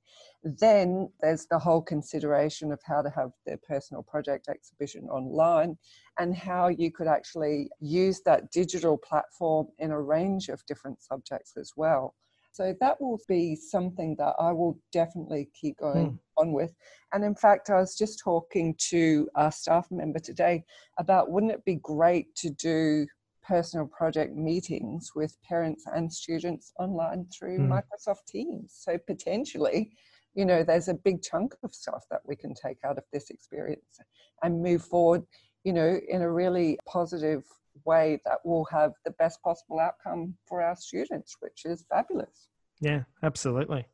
Then 0.46 1.10
there's 1.22 1.48
the 1.48 1.58
whole 1.58 1.82
consideration 1.82 2.72
of 2.72 2.80
how 2.86 3.02
to 3.02 3.10
have 3.10 3.32
the 3.48 3.58
personal 3.68 4.04
project 4.04 4.48
exhibition 4.48 5.10
online 5.10 5.76
and 6.20 6.36
how 6.36 6.68
you 6.68 6.92
could 6.92 7.08
actually 7.08 7.70
use 7.82 8.22
that 8.26 8.52
digital 8.52 8.96
platform 8.96 9.68
in 9.80 9.90
a 9.90 10.00
range 10.00 10.50
of 10.50 10.64
different 10.68 11.02
subjects 11.02 11.54
as 11.58 11.72
well. 11.76 12.14
So 12.52 12.76
that 12.80 13.02
will 13.02 13.20
be 13.28 13.56
something 13.56 14.16
that 14.20 14.36
I 14.40 14.52
will 14.52 14.80
definitely 14.94 15.50
keep 15.60 15.78
going 15.78 16.12
mm. 16.12 16.20
on 16.38 16.54
with. 16.54 16.74
And 17.12 17.26
in 17.26 17.36
fact, 17.36 17.72
I 17.72 17.80
was 17.80 17.98
just 17.98 18.20
talking 18.24 18.76
to 18.90 19.28
a 19.36 19.52
staff 19.52 19.88
member 19.90 20.20
today 20.20 20.64
about 21.00 21.32
wouldn't 21.32 21.52
it 21.52 21.66
be 21.66 21.80
great 21.82 22.34
to 22.36 22.52
do 22.52 23.08
personal 23.46 23.88
project 23.88 24.36
meetings 24.36 25.12
with 25.16 25.36
parents 25.44 25.86
and 25.94 26.12
students 26.12 26.72
online 26.80 27.26
through 27.26 27.60
mm. 27.60 27.68
Microsoft 27.68 28.26
Teams. 28.28 28.74
So 28.74 28.98
potentially, 29.00 29.92
you 30.36 30.46
know, 30.46 30.64
there's 30.64 30.90
a 30.90 30.94
big 30.94 31.22
chunk 31.22 31.56
of 31.64 31.74
stuff 31.74 32.04
that 32.12 32.22
we 32.26 32.36
can 32.36 32.54
take 32.54 32.78
out 32.84 32.98
of 32.98 33.06
this 33.12 33.30
experience 33.30 34.00
and 34.44 34.62
move 34.62 34.84
forward, 34.84 35.24
you 35.64 35.74
know, 35.74 36.00
in 36.10 36.22
a 36.22 36.32
really 36.32 36.78
positive 36.86 37.44
way 37.86 38.20
that 38.26 38.40
will 38.46 38.66
have 38.66 38.92
the 39.06 39.12
best 39.12 39.42
possible 39.42 39.80
outcome 39.80 40.36
for 40.46 40.62
our 40.62 40.76
students, 40.76 41.38
which 41.40 41.66
is 41.66 41.86
fabulous. 41.90 42.50
Yeah, 42.82 43.04
absolutely. 43.24 43.86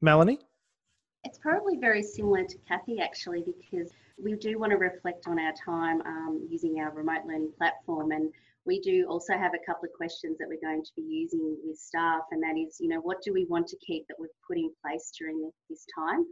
Melanie? 0.00 0.40
It's 1.24 1.38
probably 1.38 1.76
very 1.76 2.02
similar 2.02 2.44
to 2.44 2.58
Kathy 2.68 3.00
actually, 3.00 3.44
because 3.44 3.90
we 4.22 4.34
do 4.34 4.58
want 4.58 4.72
to 4.72 4.78
reflect 4.78 5.26
on 5.28 5.38
our 5.38 5.52
time 5.64 6.00
um, 6.06 6.46
using 6.50 6.80
our 6.80 6.92
remote 6.92 7.24
learning 7.26 7.52
platform 7.56 8.10
and 8.10 8.32
we 8.68 8.80
do 8.80 9.06
also 9.08 9.32
have 9.32 9.54
a 9.54 9.66
couple 9.66 9.86
of 9.86 9.96
questions 9.96 10.36
that 10.38 10.46
we're 10.46 10.60
going 10.60 10.84
to 10.84 10.92
be 10.94 11.02
using 11.02 11.56
with 11.64 11.78
staff, 11.78 12.20
and 12.30 12.42
that 12.42 12.56
is, 12.56 12.76
you 12.78 12.88
know, 12.88 13.00
what 13.00 13.22
do 13.22 13.32
we 13.32 13.46
want 13.46 13.66
to 13.68 13.76
keep 13.84 14.06
that 14.06 14.20
we've 14.20 14.28
put 14.46 14.58
in 14.58 14.70
place 14.84 15.10
during 15.18 15.50
this 15.70 15.86
time? 15.98 16.24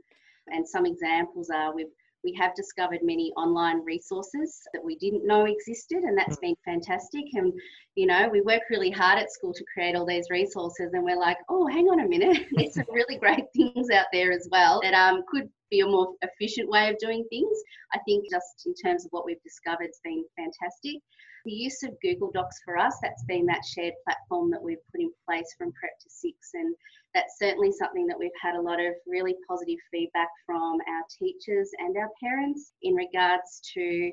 And 0.49 0.69
some 0.69 0.87
examples 0.87 1.51
are 1.51 1.75
we've 1.75 1.87
we 2.25 2.35
have 2.35 2.55
discovered 2.57 3.01
many 3.03 3.33
online 3.37 3.85
resources 3.85 4.61
that 4.73 4.85
we 4.85 4.97
didn't 4.97 5.27
know 5.27 5.45
existed 5.45 6.03
and 6.03 6.19
that's 6.19 6.39
been 6.39 6.57
fantastic. 6.65 7.25
And 7.35 7.53
you 7.95 8.07
know 8.07 8.29
we 8.31 8.41
work 8.41 8.63
really 8.69 8.91
hard 8.91 9.19
at 9.19 9.33
school 9.33 9.53
to 9.55 9.65
create 9.73 9.97
all 9.97 10.07
these 10.07 10.27
resources 10.29 10.91
and 10.93 11.05
we're 11.05 11.19
like 11.19 11.39
oh 11.49 11.67
hang 11.67 11.87
on 11.87 12.01
a 12.01 12.09
minute 12.09 12.47
there's 12.53 12.75
some 12.75 12.87
really 12.91 13.17
great 13.19 13.45
things 13.57 13.91
out 13.91 14.07
there 14.13 14.33
as 14.33 14.49
well 14.51 14.81
that 14.83 14.95
um, 14.95 15.23
could 15.29 15.49
be 15.71 15.81
a 15.81 15.87
more 15.87 16.15
efficient 16.23 16.69
way 16.69 16.89
of 16.89 16.99
doing 16.99 17.25
things. 17.31 17.59
I 17.95 17.99
think 18.07 18.25
just 18.31 18.67
in 18.67 18.75
terms 18.75 19.05
of 19.05 19.11
what 19.13 19.25
we've 19.25 19.43
discovered 19.43 19.85
it's 19.87 20.01
been 20.03 20.25
fantastic 20.37 21.01
the 21.47 21.53
use 21.53 21.83
of 21.85 21.99
Google 22.03 22.31
Docs 22.35 22.61
for 22.65 22.77
us, 22.77 22.97
that's 23.01 23.25
been 23.25 23.47
that 23.47 23.65
shared 23.65 23.95
platform 24.05 24.51
that 24.51 24.63
we've 24.63 24.85
put 24.93 25.01
in 25.01 25.11
place 25.25 25.47
from 25.57 25.73
prep 25.73 25.99
to 26.01 26.11
six. 26.11 26.51
And 26.55 26.75
that's 27.15 27.39
certainly 27.39 27.73
something 27.73 28.07
that 28.09 28.19
we've 28.19 28.31
had 28.43 28.57
a 28.57 28.61
lot 28.61 28.81
of 28.81 28.93
really 29.07 29.37
positive 29.49 29.79
feedback 29.91 30.29
from 30.45 30.79
our 30.89 31.03
teachers 31.19 31.71
and 31.79 31.97
our 31.97 32.11
parents 32.23 32.73
in 32.83 32.95
regards 32.95 33.63
to 33.75 34.11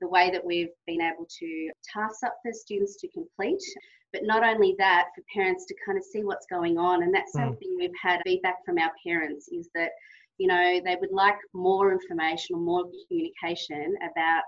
the 0.00 0.08
way 0.08 0.30
that 0.30 0.44
we've 0.44 0.74
been 0.86 1.00
able 1.00 1.26
to 1.38 1.70
task 1.92 2.24
up 2.26 2.34
for 2.42 2.52
students 2.52 2.96
to 2.96 3.08
complete. 3.08 3.62
But 4.12 4.24
not 4.24 4.44
only 4.44 4.74
that, 4.78 5.08
for 5.14 5.22
parents 5.32 5.64
to 5.66 5.74
kind 5.86 5.96
of 5.96 6.04
see 6.04 6.24
what's 6.24 6.46
going 6.50 6.78
on. 6.78 7.04
And 7.04 7.14
that's 7.14 7.34
mm. 7.34 7.46
something 7.46 7.76
we've 7.78 7.90
had 8.02 8.20
feedback 8.24 8.56
from 8.66 8.78
our 8.78 8.90
parents 9.06 9.48
is 9.48 9.70
that 9.74 9.90
you 10.38 10.48
know 10.48 10.80
they 10.84 10.96
would 10.98 11.12
like 11.12 11.36
more 11.54 11.92
information 11.92 12.56
or 12.56 12.60
more 12.60 12.84
communication 13.06 13.94
about 14.10 14.42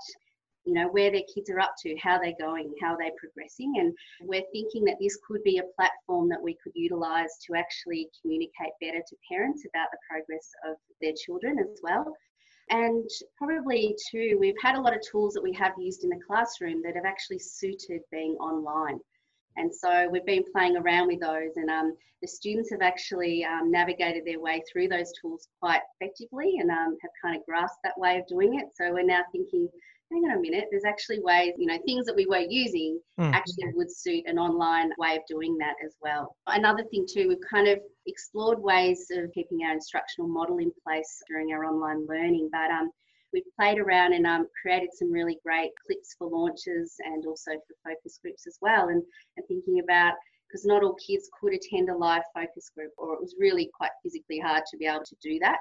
you 0.64 0.72
know 0.72 0.88
where 0.88 1.10
their 1.10 1.22
kids 1.32 1.50
are 1.50 1.60
up 1.60 1.74
to 1.82 1.96
how 1.96 2.18
they're 2.18 2.34
going 2.40 2.72
how 2.80 2.96
they're 2.96 3.10
progressing. 3.18 3.74
And 3.78 3.94
we're 4.22 4.42
thinking 4.52 4.84
that 4.84 4.96
this 5.00 5.18
could 5.26 5.42
be 5.42 5.58
a 5.58 5.76
platform 5.76 6.28
that 6.30 6.42
we 6.42 6.56
could 6.62 6.72
utilize 6.74 7.38
to 7.46 7.54
actually 7.54 8.08
communicate 8.20 8.72
better 8.80 9.00
to 9.06 9.16
parents 9.30 9.64
about 9.68 9.88
the 9.92 9.98
progress 10.08 10.50
of 10.68 10.76
their 11.00 11.12
children 11.12 11.58
as 11.58 11.80
well. 11.82 12.16
And 12.70 13.08
probably 13.36 13.94
too 14.10 14.38
we've 14.40 14.60
had 14.62 14.76
a 14.76 14.80
lot 14.80 14.94
of 14.94 15.02
tools 15.02 15.34
that 15.34 15.42
we 15.42 15.52
have 15.52 15.72
used 15.78 16.04
in 16.04 16.10
the 16.10 16.20
classroom 16.26 16.82
that 16.82 16.96
have 16.96 17.04
actually 17.04 17.38
suited 17.38 18.00
being 18.10 18.36
online. 18.40 18.98
And 19.56 19.72
so 19.72 20.08
we've 20.10 20.26
been 20.26 20.44
playing 20.52 20.76
around 20.76 21.06
with 21.08 21.20
those 21.20 21.56
and 21.56 21.70
um, 21.70 21.96
the 22.24 22.28
students 22.28 22.70
have 22.70 22.80
actually 22.80 23.44
um, 23.44 23.70
navigated 23.70 24.24
their 24.24 24.40
way 24.40 24.62
through 24.72 24.88
those 24.88 25.12
tools 25.20 25.46
quite 25.60 25.82
effectively 26.00 26.54
and 26.58 26.70
um, 26.70 26.96
have 27.02 27.10
kind 27.22 27.36
of 27.36 27.44
grasped 27.44 27.80
that 27.84 27.98
way 27.98 28.18
of 28.18 28.26
doing 28.26 28.58
it. 28.58 28.68
So 28.74 28.90
we're 28.92 29.04
now 29.04 29.20
thinking 29.30 29.68
hang 30.14 30.30
on 30.30 30.38
a 30.38 30.40
minute, 30.40 30.68
there's 30.70 30.84
actually 30.84 31.20
ways, 31.20 31.52
you 31.58 31.66
know, 31.66 31.78
things 31.84 32.06
that 32.06 32.16
we 32.16 32.26
were 32.26 32.46
using 32.48 33.00
mm. 33.18 33.32
actually 33.32 33.72
would 33.74 33.90
suit 33.90 34.22
an 34.26 34.38
online 34.38 34.90
way 34.98 35.16
of 35.16 35.22
doing 35.28 35.56
that 35.58 35.74
as 35.84 35.94
well. 36.00 36.36
Another 36.46 36.84
thing 36.84 37.06
too, 37.12 37.28
we've 37.28 37.38
kind 37.50 37.68
of 37.68 37.78
explored 38.06 38.60
ways 38.60 39.06
of 39.12 39.32
keeping 39.34 39.64
our 39.64 39.72
instructional 39.72 40.28
model 40.28 40.58
in 40.58 40.70
place 40.86 41.22
during 41.28 41.52
our 41.52 41.64
online 41.64 42.06
learning, 42.08 42.48
but 42.52 42.70
um, 42.70 42.90
we've 43.32 43.42
played 43.58 43.78
around 43.78 44.12
and 44.12 44.26
um, 44.26 44.46
created 44.62 44.90
some 44.92 45.10
really 45.10 45.38
great 45.44 45.70
clips 45.84 46.14
for 46.18 46.28
launches 46.28 46.94
and 47.04 47.26
also 47.26 47.52
for 47.52 47.90
focus 47.90 48.18
groups 48.22 48.46
as 48.46 48.58
well, 48.62 48.88
and, 48.88 49.02
and 49.36 49.46
thinking 49.48 49.80
about 49.80 50.14
because 50.48 50.64
not 50.64 50.84
all 50.84 50.94
kids 50.94 51.28
could 51.40 51.52
attend 51.52 51.88
a 51.88 51.96
live 51.96 52.22
focus 52.32 52.70
group, 52.76 52.92
or 52.96 53.14
it 53.14 53.20
was 53.20 53.34
really 53.40 53.68
quite 53.76 53.90
physically 54.04 54.38
hard 54.38 54.62
to 54.70 54.76
be 54.76 54.86
able 54.86 55.02
to 55.04 55.16
do 55.20 55.38
that. 55.40 55.58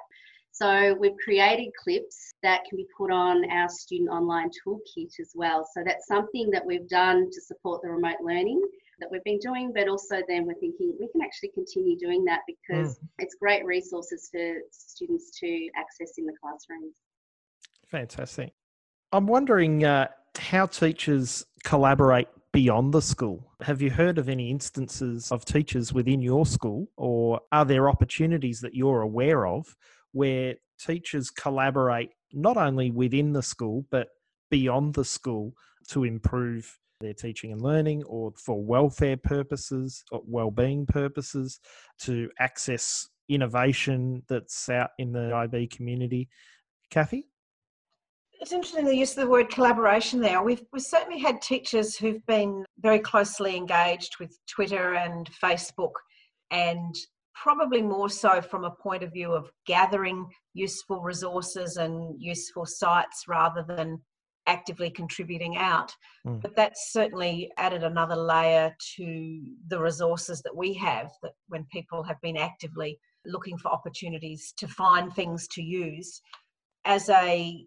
So 0.53 0.93
we've 1.00 1.17
created 1.24 1.72
clips 1.83 2.31
that 2.43 2.62
can 2.69 2.77
be 2.77 2.86
put 2.95 3.12
on 3.12 3.50
our 3.50 3.67
student 3.67 4.12
online 4.12 4.50
toolkit 4.50 5.19
as 5.19 5.31
well. 5.33 5.67
So 5.74 5.81
that's 5.83 6.05
something 6.05 6.51
that 6.51 6.63
we've 6.63 6.88
done 6.88 7.31
to 7.31 7.41
support 7.41 7.81
the 7.81 7.89
remote 7.89 8.22
learning 8.22 8.62
that 9.00 9.10
we've 9.12 9.24
been 9.24 9.39
doing, 9.39 9.74
but 9.74 9.88
also 9.88 10.22
then 10.27 10.45
we're 10.45 10.53
thinking 10.53 10.95
we 11.00 11.07
can 11.07 11.24
actually 11.24 11.50
continue 11.55 11.98
doing 11.98 12.24
that 12.25 12.41
because 12.45 13.00
mm. 13.00 13.07
it's 13.17 13.33
great 13.33 13.65
resources 13.65 14.29
for 14.31 14.57
students 14.69 15.31
to 15.39 15.69
access 15.75 16.19
in 16.19 16.25
the 16.27 16.33
classrooms. 16.39 16.93
Fantastic. 17.88 18.53
I'm 19.12 19.25
wondering 19.25 19.83
uh, 19.83 20.10
how 20.38 20.67
teachers 20.67 21.45
collaborate 21.63 22.27
beyond 22.51 22.93
the 22.93 23.01
school. 23.01 23.51
Have 23.62 23.81
you 23.81 23.89
heard 23.89 24.19
of 24.19 24.29
any 24.29 24.51
instances 24.51 25.31
of 25.31 25.45
teachers 25.45 25.91
within 25.91 26.22
your 26.22 26.45
school, 26.45 26.91
or 26.95 27.41
are 27.51 27.65
there 27.65 27.89
opportunities 27.89 28.62
that 28.62 28.75
you're 28.75 29.01
aware 29.01 29.48
of 29.48 29.75
where 30.13 30.55
teachers 30.79 31.29
collaborate 31.29 32.10
not 32.32 32.58
only 32.58 32.89
within 32.89 33.34
the 33.34 33.43
school 33.43 33.86
but 33.91 34.08
beyond 34.50 34.93
the 34.93 35.05
school 35.05 35.53
to 35.89 36.03
improve 36.03 36.79
their 37.01 37.13
teaching 37.13 37.51
and 37.51 37.62
learning 37.62 38.03
or 38.05 38.32
for 38.38 38.63
welfare 38.63 39.17
purposes 39.17 40.03
or 40.12 40.22
well-being 40.25 40.86
purposes 40.86 41.60
to 42.00 42.29
access 42.39 43.10
innovation 43.29 44.24
that's 44.27 44.70
out 44.70 44.91
in 44.98 45.12
the 45.12 45.34
IB 45.34 45.67
community. 45.67 46.29
Kathy? 46.89 47.27
It's 48.39 48.51
interesting 48.51 48.86
the 48.86 48.96
use 48.96 49.12
of 49.12 49.24
the 49.24 49.29
word 49.29 49.50
collaboration 49.50 50.20
there. 50.20 50.41
We've, 50.41 50.63
we've 50.74 50.82
certainly 50.82 51.20
had 51.20 51.41
teachers 51.41 51.96
who've 51.96 52.25
been 52.25 52.65
very 52.79 53.00
closely 53.00 53.55
engaged 53.55 54.17
with 54.20 54.38
Twitter 54.48 54.96
and 54.96 55.29
Facebook 55.41 55.93
and 56.51 56.96
probably 57.35 57.81
more 57.81 58.09
so 58.09 58.41
from 58.41 58.63
a 58.63 58.71
point 58.71 59.03
of 59.03 59.11
view 59.11 59.31
of 59.31 59.49
gathering 59.65 60.27
useful 60.53 61.01
resources 61.01 61.77
and 61.77 62.15
useful 62.19 62.65
sites 62.65 63.25
rather 63.27 63.63
than 63.67 63.99
actively 64.45 64.89
contributing 64.89 65.57
out. 65.57 65.91
Mm. 66.27 66.41
But 66.41 66.55
that's 66.55 66.91
certainly 66.91 67.51
added 67.57 67.83
another 67.83 68.15
layer 68.15 68.75
to 68.97 69.41
the 69.67 69.79
resources 69.79 70.41
that 70.41 70.55
we 70.55 70.73
have 70.75 71.11
that 71.21 71.33
when 71.47 71.65
people 71.71 72.03
have 72.03 72.19
been 72.21 72.37
actively 72.37 72.99
looking 73.25 73.57
for 73.57 73.71
opportunities 73.71 74.53
to 74.57 74.67
find 74.67 75.13
things 75.13 75.47
to 75.49 75.61
use. 75.61 76.21
As 76.85 77.09
a 77.09 77.65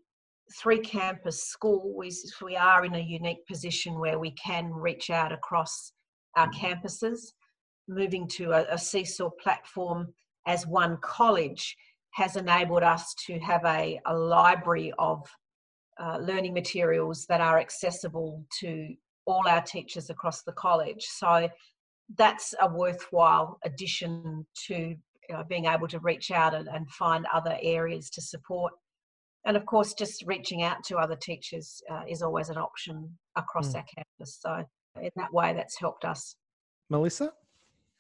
three 0.61 0.79
campus 0.79 1.45
school, 1.45 1.95
we, 1.97 2.13
we 2.43 2.57
are 2.57 2.85
in 2.85 2.95
a 2.95 3.01
unique 3.01 3.47
position 3.47 3.99
where 3.99 4.19
we 4.19 4.33
can 4.33 4.71
reach 4.73 5.11
out 5.11 5.33
across 5.33 5.93
our 6.37 6.51
campuses 6.51 7.33
moving 7.89 8.29
to 8.29 8.53
a, 8.53 8.67
a 8.71 8.79
seesaw 8.79 9.31
platform 9.43 10.13
as 10.47 10.67
one 10.67 10.99
college 11.03 11.77
has 12.13 12.37
enabled 12.37 12.83
us 12.83 13.15
to 13.27 13.39
have 13.41 13.65
a, 13.65 14.01
a 14.07 14.15
library 14.15 14.93
of 14.99 15.29
uh, 16.01 16.19
learning 16.19 16.55
materials 16.55 17.27
that 17.29 17.41
are 17.41 17.59
accessible 17.59 18.45
to 18.61 18.95
all 19.27 19.43
our 19.47 19.63
teachers 19.63 20.09
across 20.09 20.43
the 20.43 20.53
college. 20.53 21.05
So 21.05 21.49
that's 22.17 22.55
a 22.61 22.69
worthwhile 22.69 23.59
addition 23.65 24.47
to 24.67 24.75
you 25.29 25.35
know, 25.35 25.43
being 25.49 25.67
able 25.67 25.89
to 25.89 25.99
reach 26.01 26.31
out 26.31 26.55
and, 26.55 26.69
and, 26.69 26.89
find 26.91 27.27
other 27.35 27.59
areas 27.61 28.09
to 28.11 28.23
support. 28.23 28.73
And 29.45 29.57
of 29.57 29.67
course, 29.67 29.95
just 29.95 30.25
reaching 30.27 30.63
out 30.63 30.85
to 30.85 30.99
other 30.99 31.17
teachers 31.17 31.83
uh, 31.91 32.03
is 32.09 32.23
always 32.23 32.49
an 32.49 32.59
option 32.59 33.19
across 33.37 33.73
mm. 33.73 33.77
our 33.77 33.85
campus. 33.95 34.39
So, 34.41 34.65
in 35.01 35.11
that 35.17 35.33
way, 35.33 35.53
that's 35.53 35.79
helped 35.79 36.05
us. 36.05 36.37
Melissa? 36.91 37.33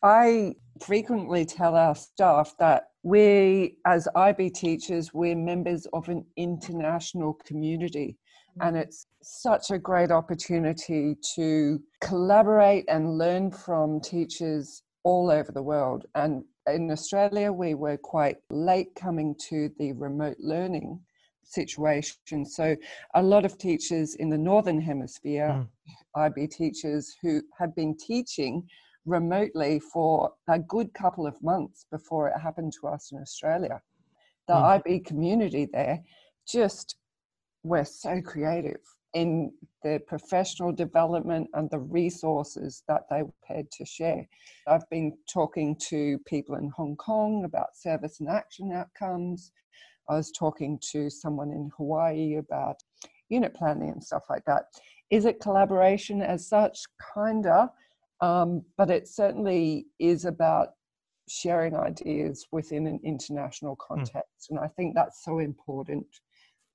I 0.03 0.55
frequently 0.81 1.45
tell 1.45 1.75
our 1.75 1.95
staff 1.95 2.55
that 2.59 2.89
we, 3.03 3.79
as 3.87 4.09
IB 4.15 4.51
teachers, 4.51 5.15
we're 5.15 5.37
members 5.37 5.87
of 5.93 6.09
an 6.09 6.25
international 6.37 7.35
community. 7.47 8.17
And 8.61 8.77
mm. 8.77 8.81
it's 8.81 9.07
such 9.23 9.71
a 9.71 9.79
great 9.79 10.11
opportunity 10.11 11.17
to 11.35 11.81
collaborate 12.01 12.85
and 12.89 13.19
learn 13.19 13.51
from 13.51 14.01
teachers 14.01 14.83
all 15.05 15.31
over 15.31 15.53
the 15.53 15.63
world. 15.63 16.07
And 16.15 16.45
in 16.67 16.91
Australia, 16.91 17.53
we 17.53 17.75
were 17.75 17.97
quite 17.97 18.37
late 18.51 18.95
coming 18.97 19.37
to 19.49 19.71
the 19.79 19.93
remote 19.93 20.37
learning 20.41 21.01
situation. 21.45 22.45
So, 22.45 22.77
a 23.15 23.23
lot 23.23 23.45
of 23.45 23.57
teachers 23.57 24.17
in 24.17 24.31
the 24.31 24.39
Northern 24.39 24.81
Hemisphere, 24.81 25.49
mm. 25.49 25.69
IB 26.17 26.49
teachers 26.49 27.15
who 27.23 27.41
have 27.59 27.75
been 27.77 27.97
teaching 27.97 28.67
remotely 29.07 29.81
for 29.81 30.33
a 30.49 30.59
good 30.59 30.93
couple 30.93 31.27
of 31.27 31.43
months 31.43 31.87
before 31.91 32.29
it 32.29 32.39
happened 32.39 32.73
to 32.81 32.89
us 32.89 33.13
in 33.13 33.19
Australia. 33.19 33.81
The 34.49 34.55
mm. 34.55 34.81
IB 34.85 35.01
community 35.01 35.69
there 35.73 36.01
just 36.47 36.97
were 37.63 37.85
so 37.85 38.21
creative 38.21 38.81
in 39.15 39.51
the 39.83 40.01
professional 40.07 40.73
development 40.73 41.49
and 41.55 41.71
the 41.71 41.79
resources 41.79 42.83
that 42.87 43.03
they 43.09 43.23
were 43.23 43.33
prepared 43.43 43.71
to 43.73 43.85
share. 43.87 44.29
I've 44.67 44.89
been 44.91 45.17
talking 45.33 45.77
to 45.89 46.19
people 46.27 46.57
in 46.57 46.71
Hong 46.77 46.97
Kong 46.97 47.45
about 47.45 47.77
service 47.77 48.21
and 48.21 48.29
action 48.29 48.73
outcomes. 48.73 49.53
I 50.09 50.17
was 50.17 50.31
talking 50.33 50.79
to 50.93 51.09
someone 51.09 51.51
in 51.51 51.71
Hawaii 51.77 52.37
about 52.37 52.77
unit 53.29 53.55
planning 53.55 53.91
and 53.91 54.05
stuff 54.05 54.25
like 54.29 54.45
that. 54.45 54.65
Is 55.11 55.25
it 55.25 55.41
collaboration 55.41 56.21
as 56.21 56.49
such? 56.49 56.79
Kinda. 57.15 57.71
Um, 58.21 58.63
but 58.77 58.91
it 58.91 59.09
certainly 59.09 59.87
is 59.99 60.25
about 60.25 60.69
sharing 61.29 61.75
ideas 61.75 62.47
within 62.53 62.87
an 62.87 63.01
international 63.05 63.77
hmm. 63.81 63.95
context. 63.95 64.49
Mm. 64.51 64.51
And 64.51 64.59
I 64.61 64.69
think 64.69 64.95
that's 64.95 65.25
so 65.25 65.39
important 65.39 66.07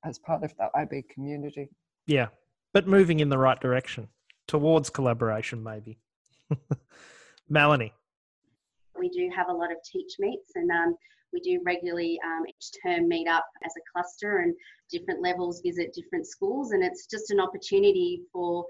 as 0.05 0.19
part 0.19 0.43
of 0.43 0.53
that 0.57 0.71
IB 0.75 1.03
community. 1.13 1.69
Yeah, 2.05 2.27
but 2.73 2.87
moving 2.87 3.19
in 3.19 3.29
the 3.29 3.37
right 3.37 3.59
direction 3.59 4.07
towards 4.47 4.89
collaboration, 4.89 5.63
maybe. 5.63 5.99
Melanie. 7.49 7.93
We 8.99 9.09
do 9.09 9.29
have 9.35 9.49
a 9.49 9.53
lot 9.53 9.71
of 9.71 9.77
teach 9.89 10.13
meets 10.19 10.51
and 10.55 10.69
um, 10.69 10.95
we 11.33 11.39
do 11.39 11.61
regularly 11.65 12.19
um, 12.25 12.43
each 12.47 12.71
term 12.83 13.07
meet 13.07 13.27
up 13.27 13.45
as 13.63 13.71
a 13.77 13.81
cluster 13.91 14.39
and 14.39 14.53
different 14.91 15.21
levels 15.21 15.61
visit 15.61 15.93
different 15.93 16.27
schools. 16.27 16.71
And 16.71 16.83
it's 16.83 17.07
just 17.07 17.31
an 17.31 17.39
opportunity 17.39 18.23
for 18.33 18.65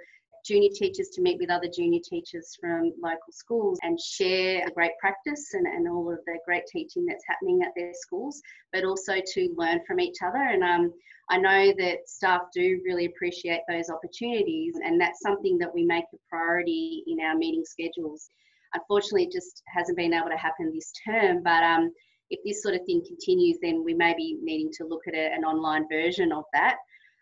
junior 0.45 0.69
teachers 0.73 1.09
to 1.09 1.21
meet 1.21 1.39
with 1.39 1.49
other 1.49 1.67
junior 1.73 1.99
teachers 2.03 2.55
from 2.59 2.93
local 3.01 3.31
schools 3.31 3.79
and 3.83 3.99
share 3.99 4.65
great 4.75 4.91
practice 4.99 5.53
and, 5.53 5.65
and 5.67 5.87
all 5.87 6.11
of 6.11 6.19
the 6.25 6.37
great 6.45 6.63
teaching 6.67 7.05
that's 7.05 7.23
happening 7.27 7.61
at 7.63 7.71
their 7.75 7.91
schools, 7.93 8.41
but 8.73 8.83
also 8.83 9.15
to 9.33 9.53
learn 9.57 9.79
from 9.85 9.99
each 9.99 10.17
other. 10.25 10.37
And 10.37 10.63
um, 10.63 10.93
I 11.29 11.37
know 11.37 11.73
that 11.77 12.07
staff 12.07 12.41
do 12.53 12.81
really 12.85 13.05
appreciate 13.05 13.61
those 13.69 13.89
opportunities, 13.89 14.75
and 14.83 14.99
that's 14.99 15.21
something 15.21 15.57
that 15.59 15.73
we 15.73 15.85
make 15.85 16.05
a 16.13 16.17
priority 16.29 17.03
in 17.07 17.19
our 17.21 17.35
meeting 17.35 17.63
schedules. 17.65 18.29
Unfortunately, 18.73 19.23
it 19.23 19.31
just 19.31 19.63
hasn't 19.67 19.97
been 19.97 20.13
able 20.13 20.29
to 20.29 20.37
happen 20.37 20.71
this 20.73 20.91
term, 21.05 21.41
but 21.43 21.63
um, 21.63 21.91
if 22.31 22.39
this 22.45 22.63
sort 22.63 22.75
of 22.75 22.81
thing 22.85 23.03
continues, 23.05 23.57
then 23.61 23.83
we 23.83 23.93
may 23.93 24.13
be 24.15 24.39
needing 24.41 24.71
to 24.73 24.85
look 24.85 25.01
at 25.07 25.13
a, 25.13 25.33
an 25.33 25.43
online 25.43 25.85
version 25.89 26.31
of 26.31 26.45
that. 26.53 26.77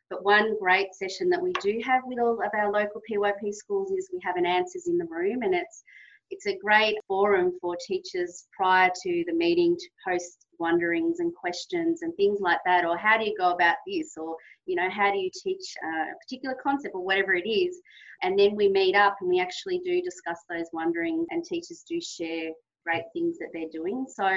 But 0.10 0.24
one 0.24 0.58
great 0.60 0.94
session 0.94 1.30
that 1.30 1.42
we 1.42 1.54
do 1.62 1.80
have 1.86 2.02
with 2.06 2.20
all 2.20 2.42
of 2.42 2.52
our 2.54 2.72
local 2.72 3.02
PYP 3.10 3.54
schools 3.54 3.92
is 3.92 4.10
we 4.12 4.20
have 4.24 4.38
an 4.38 4.46
answers 4.46 4.88
in 4.88 4.98
the 4.98 5.06
room, 5.06 5.44
and 5.44 5.54
it's 5.54 5.84
it's 6.32 6.46
a 6.46 6.58
great 6.58 6.96
forum 7.08 7.58
for 7.60 7.76
teachers 7.88 8.48
prior 8.56 8.90
to 9.04 9.24
the 9.26 9.34
meeting 9.34 9.76
to 9.76 9.88
post 10.08 10.46
wonderings 10.60 11.20
and 11.20 11.34
questions 11.34 12.02
and 12.02 12.14
things 12.16 12.40
like 12.42 12.60
that 12.66 12.86
or 12.86 12.98
how 12.98 13.18
do 13.18 13.26
you 13.26 13.36
go 13.38 13.52
about 13.52 13.78
this? 13.88 14.16
Or 14.18 14.36
you 14.66 14.76
know 14.76 14.90
how 14.90 15.12
do 15.12 15.18
you 15.18 15.32
teach 15.34 15.76
a 15.84 16.16
particular 16.24 16.56
concept 16.62 16.94
or 16.94 17.04
whatever 17.04 17.34
it 17.34 17.50
is? 17.50 17.82
And 18.22 18.38
then 18.38 18.56
we 18.56 18.70
meet 18.70 18.96
up 18.96 19.16
and 19.22 19.30
we 19.30 19.40
actually 19.40 19.80
do 19.80 20.02
discuss 20.02 20.40
those 20.50 20.68
wonderings 20.74 21.26
and 21.32 21.44
teachers 21.44 21.84
do 21.88 22.00
share 22.02 22.52
great 22.90 23.06
things 23.14 23.38
that 23.38 23.50
they're 23.54 23.70
doing. 23.72 24.06
So 24.10 24.28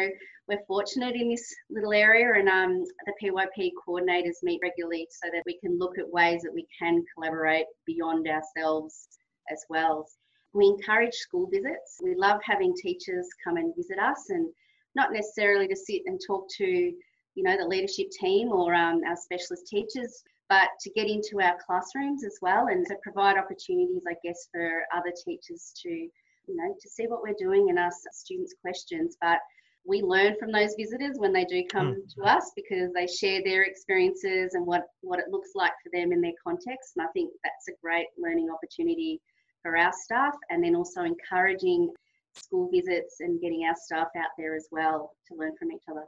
we're 0.47 0.65
fortunate 0.67 1.15
in 1.15 1.31
this 1.31 1.55
little 1.71 1.93
area, 1.93 2.39
and 2.39 2.49
um, 2.49 2.85
the 3.07 3.15
PYP 3.23 3.71
coordinators 3.87 4.43
meet 4.43 4.61
regularly 4.63 5.07
so 5.11 5.31
that 5.33 5.43
we 5.47 5.59
can 5.59 5.79
look 5.79 5.99
at 5.99 6.13
ways 6.13 6.43
that 6.43 6.55
we 6.55 6.67
can 6.79 7.03
collaborate 7.15 7.67
beyond 7.87 8.29
ourselves 8.29 9.09
as 9.51 9.65
well. 9.71 10.07
We 10.53 10.67
encourage 10.67 11.15
school 11.15 11.49
visits. 11.51 11.99
We 12.03 12.15
love 12.15 12.41
having 12.45 12.75
teachers 12.75 13.27
come 13.43 13.57
and 13.57 13.75
visit 13.75 13.99
us, 13.99 14.29
and 14.29 14.49
not 14.95 15.13
necessarily 15.13 15.67
to 15.69 15.77
sit 15.77 16.03
and 16.05 16.21
talk 16.27 16.47
to, 16.59 16.67
you 16.67 17.43
know, 17.43 17.57
the 17.57 17.67
leadership 17.67 18.11
team 18.21 18.49
or 18.49 18.75
um, 18.75 19.01
our 19.09 19.17
specialist 19.17 19.67
teachers, 19.67 20.23
but 20.51 20.69
to 20.83 20.91
get 20.91 21.09
into 21.09 21.41
our 21.41 21.57
classrooms 21.65 22.23
as 22.23 22.37
well, 22.43 22.67
and 22.67 22.85
to 22.87 22.97
provide 23.03 23.39
opportunities, 23.39 24.03
I 24.07 24.17
guess, 24.23 24.49
for 24.53 24.83
other 24.95 25.13
teachers 25.25 25.73
to 25.83 26.09
you 26.47 26.57
know, 26.57 26.75
to 26.81 26.89
see 26.89 27.07
what 27.07 27.23
we're 27.23 27.35
doing 27.39 27.71
and 27.71 27.79
ask 27.79 27.99
students 28.13 28.55
questions. 28.61 29.17
But 29.21 29.39
we 29.85 30.03
learn 30.03 30.37
from 30.39 30.53
those 30.53 30.75
visitors 30.79 31.17
when 31.19 31.33
they 31.33 31.45
do 31.45 31.65
come 31.71 31.95
mm. 31.95 32.15
to 32.15 32.23
us 32.23 32.53
because 32.55 32.93
they 32.93 33.07
share 33.07 33.43
their 33.45 33.63
experiences 33.63 34.55
and 34.55 34.67
what, 34.67 34.83
what 35.01 35.19
it 35.19 35.31
looks 35.31 35.51
like 35.55 35.73
for 35.83 35.91
them 35.93 36.13
in 36.13 36.21
their 36.21 36.33
context. 36.43 36.93
And 36.97 37.07
I 37.07 37.11
think 37.13 37.33
that's 37.43 37.69
a 37.69 37.81
great 37.83 38.07
learning 38.17 38.49
opportunity 38.51 39.21
for 39.63 39.77
our 39.77 39.93
staff 40.05 40.35
and 40.51 40.63
then 40.63 40.77
also 40.77 41.03
encouraging 41.03 41.91
school 42.35 42.71
visits 42.73 43.17
and 43.21 43.41
getting 43.41 43.65
our 43.65 43.75
staff 43.77 44.09
out 44.17 44.31
there 44.39 44.55
as 44.55 44.69
well 44.71 45.13
to 45.29 45.37
learn 45.37 45.53
from 45.59 45.73
each 45.73 45.83
other. 45.91 46.05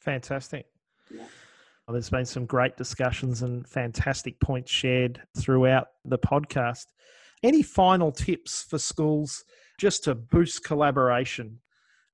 Fantastic. 0.00 0.66
Yeah. 1.12 1.24
Well, 1.86 1.94
there's 1.94 2.10
been 2.10 2.24
some 2.24 2.46
great 2.46 2.76
discussions 2.76 3.42
and 3.42 3.66
fantastic 3.66 4.38
points 4.40 4.70
shared 4.70 5.20
throughout 5.36 5.88
the 6.04 6.18
podcast. 6.18 6.86
Any 7.42 7.62
final 7.62 8.12
tips 8.12 8.62
for 8.62 8.78
schools 8.78 9.44
just 9.78 10.04
to 10.04 10.14
boost 10.14 10.62
collaboration? 10.62 11.60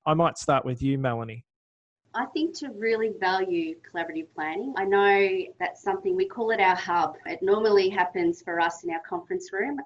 I 0.07 0.15
might 0.15 0.39
start 0.39 0.65
with 0.65 0.83
you, 0.83 0.99
Melanie. 0.99 1.45
I 2.15 2.27
think 2.27 2.57
to 2.59 2.69
really 2.71 3.13
value 3.21 3.75
collaborative 3.83 4.29
planning, 4.35 4.73
I 4.77 4.85
know 4.85 5.29
that's 5.59 5.83
something 5.83 6.15
we 6.15 6.29
call 6.29 6.51
it 6.51 6.61
our 6.61 6.77
hub. 6.77 7.17
It 7.27 7.41
normally 7.43 7.89
happens 7.89 8.41
for 8.41 8.61
us 8.61 8.85
in 8.85 8.91
our 8.91 9.03
conference 9.07 9.53
room. 9.53 9.79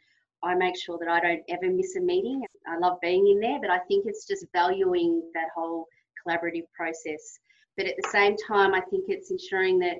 I 0.43 0.55
make 0.55 0.79
sure 0.79 0.99
that 0.99 1.09
I 1.09 1.21
don't 1.21 1.43
ever 1.49 1.73
miss 1.73 1.97
a 1.97 2.01
meeting. 2.01 2.43
I 2.69 2.77
love 2.79 2.99
being 3.01 3.27
in 3.29 3.41
there, 3.41 3.59
but 3.61 3.71
I 3.71 3.79
think 3.89 4.05
it's 4.07 4.27
just 4.27 4.45
valuing 4.53 5.23
that 5.35 5.49
whole 5.55 5.87
collaborative 6.25 6.67
process. 6.75 7.39
But 7.77 7.87
at 7.87 7.97
the 7.97 8.09
same 8.11 8.37
time, 8.37 8.75
I 8.75 8.81
think 8.83 9.07
it's 9.09 9.31
ensuring 9.31 9.79
that 9.81 9.97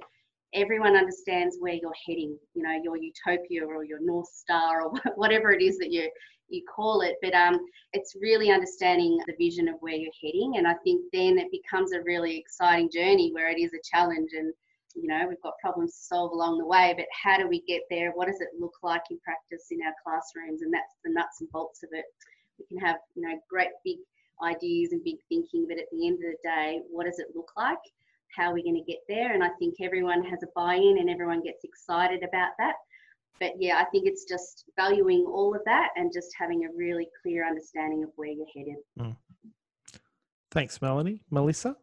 everyone 0.55 0.97
understands 0.97 1.57
where 1.61 1.75
you're 1.75 1.93
heading, 2.07 2.37
you 2.55 2.63
know, 2.63 2.81
your 2.83 2.97
utopia 2.97 3.65
or 3.65 3.85
your 3.85 4.01
North 4.01 4.29
Star 4.29 4.83
or 4.83 4.93
whatever 5.17 5.53
it 5.53 5.63
is 5.63 5.79
that 5.79 5.93
you 5.93 6.11
you 6.49 6.63
call 6.65 7.03
it. 7.03 7.17
But 7.23 7.33
um, 7.35 7.61
it's 7.93 8.17
really 8.21 8.51
understanding 8.51 9.21
the 9.27 9.35
vision 9.39 9.69
of 9.69 9.77
where 9.81 9.95
you're 9.95 10.11
heading, 10.23 10.55
and 10.57 10.67
I 10.67 10.75
think 10.85 11.05
then 11.13 11.39
it 11.39 11.51
becomes 11.51 11.93
a 11.93 12.03
really 12.03 12.37
exciting 12.37 12.91
journey 12.93 13.31
where 13.33 13.51
it 13.51 13.59
is 13.59 13.73
a 13.73 13.97
challenge, 13.97 14.31
and 14.33 14.53
you 14.95 15.07
know 15.07 15.27
we've 15.29 15.43
got 15.43 15.55
problems 15.63 15.93
to 15.93 16.03
solve 16.05 16.33
along 16.33 16.59
the 16.59 16.67
way. 16.67 16.95
But 16.97 17.07
how 17.23 17.39
do 17.39 17.49
we 17.49 17.63
get 17.63 17.83
there? 17.89 18.13
What 18.13 18.27
does 18.27 18.41
it 18.41 18.49
look 18.59 18.75
like 18.83 19.03
in 19.11 19.19
practice 19.21 19.67
in 19.71 19.81
our 19.83 19.95
classrooms? 20.05 20.63
And 20.63 20.75
that's 20.75 20.97
the 21.05 21.13
nuts 21.13 21.41
and 21.41 21.51
bolts 21.53 21.83
of 21.83 21.91
it. 21.93 22.05
We 22.59 22.67
can 22.67 22.85
have 22.85 22.97
you 23.15 23.23
know 23.23 23.39
great 23.49 23.71
big 23.85 23.99
ideas 24.43 24.93
and 24.93 25.05
big 25.05 25.17
thinking, 25.29 25.67
but 25.69 25.79
at 25.79 25.87
the 25.93 26.07
end 26.07 26.17
of 26.17 26.33
the 26.33 26.37
day, 26.43 26.81
what 26.91 27.07
does 27.07 27.19
it 27.19 27.29
look 27.35 27.51
like? 27.57 27.79
How 28.37 28.53
we're 28.53 28.63
going 28.63 28.83
to 28.85 28.91
get 28.93 29.01
there. 29.09 29.33
And 29.33 29.43
I 29.43 29.51
think 29.59 29.75
everyone 29.81 30.23
has 30.25 30.43
a 30.43 30.49
buy 30.55 30.75
in 30.75 30.99
and 31.01 31.11
everyone 31.11 31.43
gets 31.43 31.65
excited 31.65 32.23
about 32.23 32.51
that. 32.59 32.75
But 33.41 33.53
yeah, 33.59 33.79
I 33.79 33.85
think 33.87 34.07
it's 34.07 34.25
just 34.25 34.65
valuing 34.77 35.25
all 35.27 35.55
of 35.55 35.63
that 35.65 35.89
and 35.97 36.13
just 36.13 36.29
having 36.39 36.65
a 36.65 36.77
really 36.77 37.09
clear 37.23 37.47
understanding 37.47 38.05
of 38.05 38.11
where 38.17 38.29
you're 38.29 38.47
headed. 38.55 38.77
Mm. 38.99 39.17
Thanks, 40.51 40.83
Melanie. 40.83 41.23
Melissa? 41.31 41.77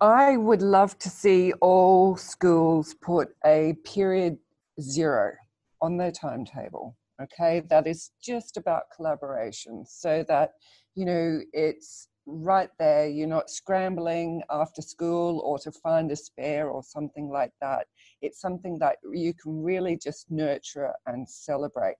I 0.00 0.36
would 0.36 0.62
love 0.62 0.98
to 1.00 1.08
see 1.08 1.52
all 1.60 2.16
schools 2.16 2.94
put 3.00 3.28
a 3.44 3.74
period 3.84 4.38
zero 4.80 5.32
on 5.80 5.96
their 5.96 6.12
timetable. 6.12 6.96
Okay, 7.22 7.62
that 7.70 7.86
is 7.86 8.10
just 8.22 8.56
about 8.56 8.84
collaboration 8.94 9.84
so 9.86 10.24
that, 10.28 10.50
you 10.94 11.04
know, 11.04 11.40
it's 11.52 12.08
right 12.26 12.70
there. 12.78 13.08
You're 13.08 13.26
not 13.26 13.50
scrambling 13.50 14.42
after 14.50 14.82
school 14.82 15.40
or 15.40 15.58
to 15.60 15.72
find 15.72 16.10
a 16.10 16.16
spare 16.16 16.68
or 16.68 16.82
something 16.82 17.28
like 17.28 17.52
that. 17.60 17.86
It's 18.22 18.40
something 18.40 18.78
that 18.78 18.96
you 19.12 19.34
can 19.34 19.62
really 19.62 19.98
just 20.02 20.30
nurture 20.30 20.92
and 21.06 21.28
celebrate. 21.28 21.96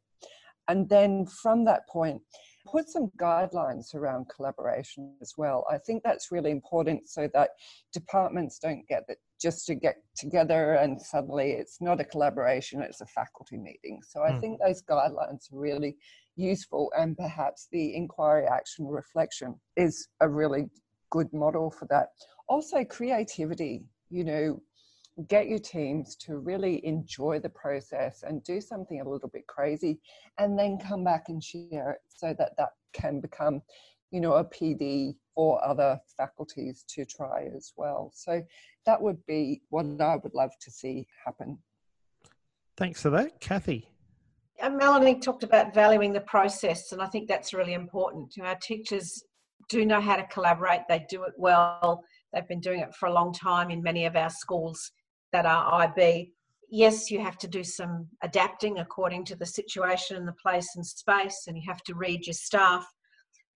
And 0.68 0.88
then 0.88 1.26
from 1.26 1.64
that 1.66 1.86
point, 1.88 2.22
put 2.66 2.88
some 2.88 3.10
guidelines 3.20 3.94
around 3.94 4.26
collaboration 4.34 5.14
as 5.20 5.34
well. 5.36 5.66
I 5.70 5.78
think 5.78 6.02
that's 6.02 6.32
really 6.32 6.50
important 6.50 7.08
so 7.08 7.28
that 7.34 7.50
departments 7.92 8.58
don't 8.58 8.86
get 8.88 9.04
that 9.08 9.18
just 9.40 9.66
to 9.66 9.74
get 9.74 9.96
together 10.16 10.74
and 10.74 11.00
suddenly 11.00 11.52
it's 11.52 11.80
not 11.80 12.00
a 12.00 12.04
collaboration, 12.04 12.80
it's 12.80 13.02
a 13.02 13.06
faculty 13.06 13.58
meeting. 13.58 14.00
So 14.06 14.22
I 14.22 14.30
mm. 14.30 14.40
think 14.40 14.60
those 14.60 14.82
guidelines 14.82 15.52
are 15.52 15.58
really 15.58 15.96
useful 16.36 16.92
and 16.96 17.16
perhaps 17.16 17.68
the 17.70 17.94
inquiry, 17.94 18.46
action, 18.46 18.86
reflection 18.86 19.54
is 19.76 20.08
a 20.20 20.28
really 20.28 20.66
good 21.10 21.32
model 21.32 21.70
for 21.70 21.86
that. 21.86 22.08
Also, 22.48 22.84
creativity, 22.84 23.84
you 24.10 24.24
know, 24.24 24.60
get 25.28 25.48
your 25.48 25.60
teams 25.60 26.16
to 26.16 26.38
really 26.38 26.84
enjoy 26.84 27.38
the 27.38 27.48
process 27.48 28.24
and 28.26 28.42
do 28.42 28.60
something 28.60 29.00
a 29.00 29.08
little 29.08 29.28
bit 29.28 29.46
crazy 29.46 30.00
and 30.38 30.58
then 30.58 30.76
come 30.76 31.04
back 31.04 31.26
and 31.28 31.42
share 31.42 31.92
it 31.92 32.00
so 32.08 32.34
that 32.36 32.56
that 32.58 32.70
can 32.92 33.20
become 33.20 33.62
you 34.10 34.20
know 34.20 34.34
a 34.34 34.44
pd 34.44 35.14
for 35.34 35.64
other 35.64 35.98
faculties 36.16 36.84
to 36.88 37.04
try 37.04 37.48
as 37.56 37.72
well. 37.76 38.10
So 38.14 38.42
that 38.86 39.00
would 39.00 39.24
be 39.26 39.62
what 39.70 39.86
i 40.00 40.16
would 40.16 40.34
love 40.34 40.52
to 40.60 40.70
see 40.70 41.06
happen. 41.24 41.58
Thanks 42.76 43.02
for 43.02 43.10
that 43.10 43.40
kathy 43.40 43.88
and 44.62 44.76
melanie 44.76 45.18
talked 45.18 45.42
about 45.42 45.74
valuing 45.74 46.12
the 46.12 46.20
process 46.20 46.92
and 46.92 47.02
i 47.02 47.06
think 47.06 47.28
that's 47.28 47.54
really 47.54 47.74
important 47.74 48.36
you 48.36 48.42
know, 48.42 48.48
our 48.48 48.58
teachers 48.62 49.24
do 49.68 49.84
know 49.84 50.00
how 50.00 50.16
to 50.16 50.26
collaborate 50.26 50.80
they 50.88 51.04
do 51.08 51.24
it 51.24 51.32
well 51.36 52.02
they've 52.32 52.48
been 52.48 52.60
doing 52.60 52.80
it 52.80 52.94
for 52.94 53.06
a 53.06 53.12
long 53.12 53.32
time 53.32 53.70
in 53.70 53.82
many 53.82 54.04
of 54.04 54.16
our 54.16 54.30
schools 54.30 54.92
that 55.34 55.46
are 55.46 55.82
IB, 55.82 56.32
yes, 56.70 57.10
you 57.10 57.20
have 57.20 57.36
to 57.38 57.48
do 57.48 57.64
some 57.64 58.06
adapting 58.22 58.78
according 58.78 59.24
to 59.24 59.34
the 59.34 59.44
situation 59.44 60.16
and 60.16 60.28
the 60.28 60.40
place 60.40 60.68
and 60.76 60.86
space, 60.86 61.44
and 61.48 61.56
you 61.56 61.62
have 61.66 61.82
to 61.82 61.94
read 61.96 62.24
your 62.24 62.34
staff. 62.34 62.86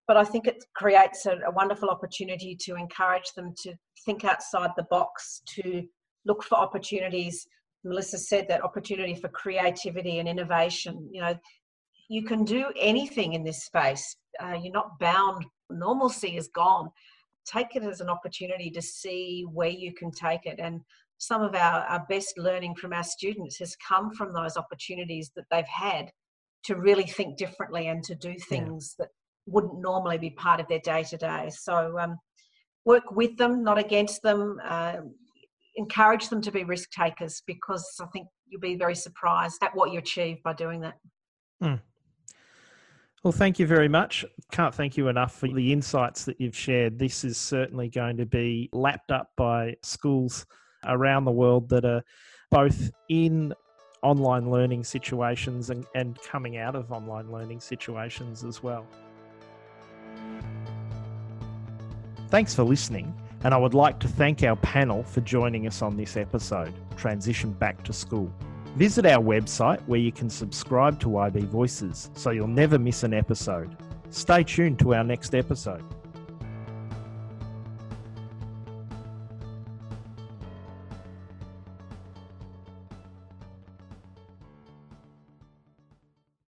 But 0.09 0.17
I 0.17 0.25
think 0.25 0.49
it 0.49 0.65
creates 0.75 1.25
a, 1.27 1.37
a 1.47 1.53
wonderful 1.53 1.89
opportunity 1.89 2.57
to 2.63 2.75
encourage 2.75 3.33
them 3.37 3.55
to 3.63 3.75
think 4.05 4.25
outside 4.25 4.71
the 4.77 4.89
box, 4.91 5.41
to 5.55 5.85
look 6.27 6.43
for 6.43 6.59
opportunities. 6.59 7.47
Melissa 7.85 8.19
said 8.19 8.47
that 8.49 8.65
opportunity 8.65 9.15
for 9.15 9.29
creativity 9.29 10.19
and 10.19 10.29
innovation. 10.29 11.09
You 11.13 11.23
know, 11.23 11.39
you 12.09 12.25
can 12.25 12.45
do 12.45 12.73
anything 12.79 13.35
in 13.35 13.45
this 13.45 13.65
space. 13.65 14.17
Uh, 14.43 14.57
you're 14.61 14.73
not 14.73 14.99
bound. 14.99 15.45
Normalcy 15.71 16.37
is 16.37 16.49
gone. 16.49 16.91
Take 17.47 17.77
it 17.77 17.83
as 17.83 18.01
an 18.01 18.09
opportunity 18.09 18.71
to 18.71 18.83
see 18.83 19.45
where 19.53 19.69
you 19.69 19.95
can 19.95 20.11
take 20.11 20.45
it. 20.45 20.59
And 20.59 20.81
some 21.19 21.43
of 21.43 21.55
our, 21.55 21.83
our 21.85 22.07
best 22.09 22.39
learning 22.39 22.77
from 22.77 22.93
our 22.93 23.03
students 23.03 23.59
has 23.59 23.77
come 23.77 24.13
from 24.15 24.33
those 24.33 24.57
opportunities 24.57 25.31
that 25.37 25.45
they've 25.51 25.65
had 25.67 26.11
to 26.65 26.77
really 26.77 27.07
think 27.07 27.37
differently 27.37 27.89
and 27.89 28.03
to 28.05 28.15
do 28.15 28.35
things 28.49 28.97
yeah. 28.99 29.05
that 29.05 29.11
wouldn't 29.47 29.81
normally 29.81 30.19
be 30.19 30.31
part 30.31 30.61
of 30.61 30.69
their 30.69 30.81
day 30.81 31.03
to 31.05 31.17
day. 31.17 31.51
So 31.51 31.99
um, 31.99 32.17
work 32.85 33.11
with 33.11 33.37
them, 33.37 33.63
not 33.63 33.79
against 33.79 34.23
them. 34.23 34.59
Uh, 34.65 34.97
encourage 35.79 36.29
them 36.29 36.43
to 36.43 36.51
be 36.51 36.65
risk 36.65 36.91
takers 36.91 37.43
because 37.47 37.89
I 38.01 38.07
think 38.07 38.27
you'll 38.49 38.61
be 38.61 38.77
very 38.77 38.97
surprised 38.97 39.63
at 39.63 39.75
what 39.75 39.93
you 39.93 39.99
achieve 39.99 40.43
by 40.43 40.53
doing 40.53 40.81
that. 40.81 40.95
Mm. 41.63 41.81
Well, 43.23 43.33
thank 43.33 43.59
you 43.59 43.67
very 43.67 43.89
much. 43.89 44.25
Can't 44.53 44.75
thank 44.75 44.97
you 44.97 45.09
enough 45.09 45.35
for 45.35 45.49
the 45.49 45.73
insights 45.73 46.25
that 46.25 46.41
you've 46.41 46.57
shared. 46.57 46.99
This 46.99 47.25
is 47.25 47.37
certainly 47.37 47.89
going 47.89 48.17
to 48.17 48.27
be 48.27 48.69
lapped 48.73 49.11
up 49.11 49.31
by 49.37 49.77
schools 49.83 50.47
around 50.85 51.25
the 51.25 51.33
world 51.33 51.69
that 51.71 51.85
are 51.85 52.03
both 52.51 52.91
in 53.09 53.53
online 54.03 54.51
learning 54.51 54.85
situations 54.85 55.71
and, 55.71 55.85
and 55.95 56.21
coming 56.23 56.59
out 56.59 56.75
of 56.75 56.93
online 56.93 57.31
learning 57.31 57.61
situations 57.61 58.45
as 58.45 58.63
well. 58.63 58.87
Thanks 62.31 62.55
for 62.55 62.63
listening, 62.63 63.15
and 63.45 63.55
I 63.55 63.57
would 63.57 63.75
like 63.75 63.99
to 64.01 64.09
thank 64.09 64.43
our 64.43 64.57
panel 64.57 65.03
for 65.03 65.21
joining 65.21 65.67
us 65.67 65.83
on 65.83 65.97
this 65.97 66.17
episode, 66.17 66.73
Transition 66.97 67.53
Back 67.53 67.83
to 67.85 67.93
School. 67.93 68.33
Visit 68.77 69.07
our 69.07 69.23
website 69.23 69.81
where 69.87 70.01
you 70.01 70.13
can 70.13 70.29
subscribe 70.31 71.01
to 71.01 71.19
IB 71.19 71.41
Voices 71.43 72.11
so 72.15 72.31
you'll 72.31 72.47
never 72.47 72.79
miss 72.79 73.03
an 73.03 73.15
episode. 73.15 73.77
Stay 74.11 74.43
tuned 74.43 74.79
to 74.81 74.95
our 74.95 75.05
next 75.05 75.35
episode. 75.35 75.83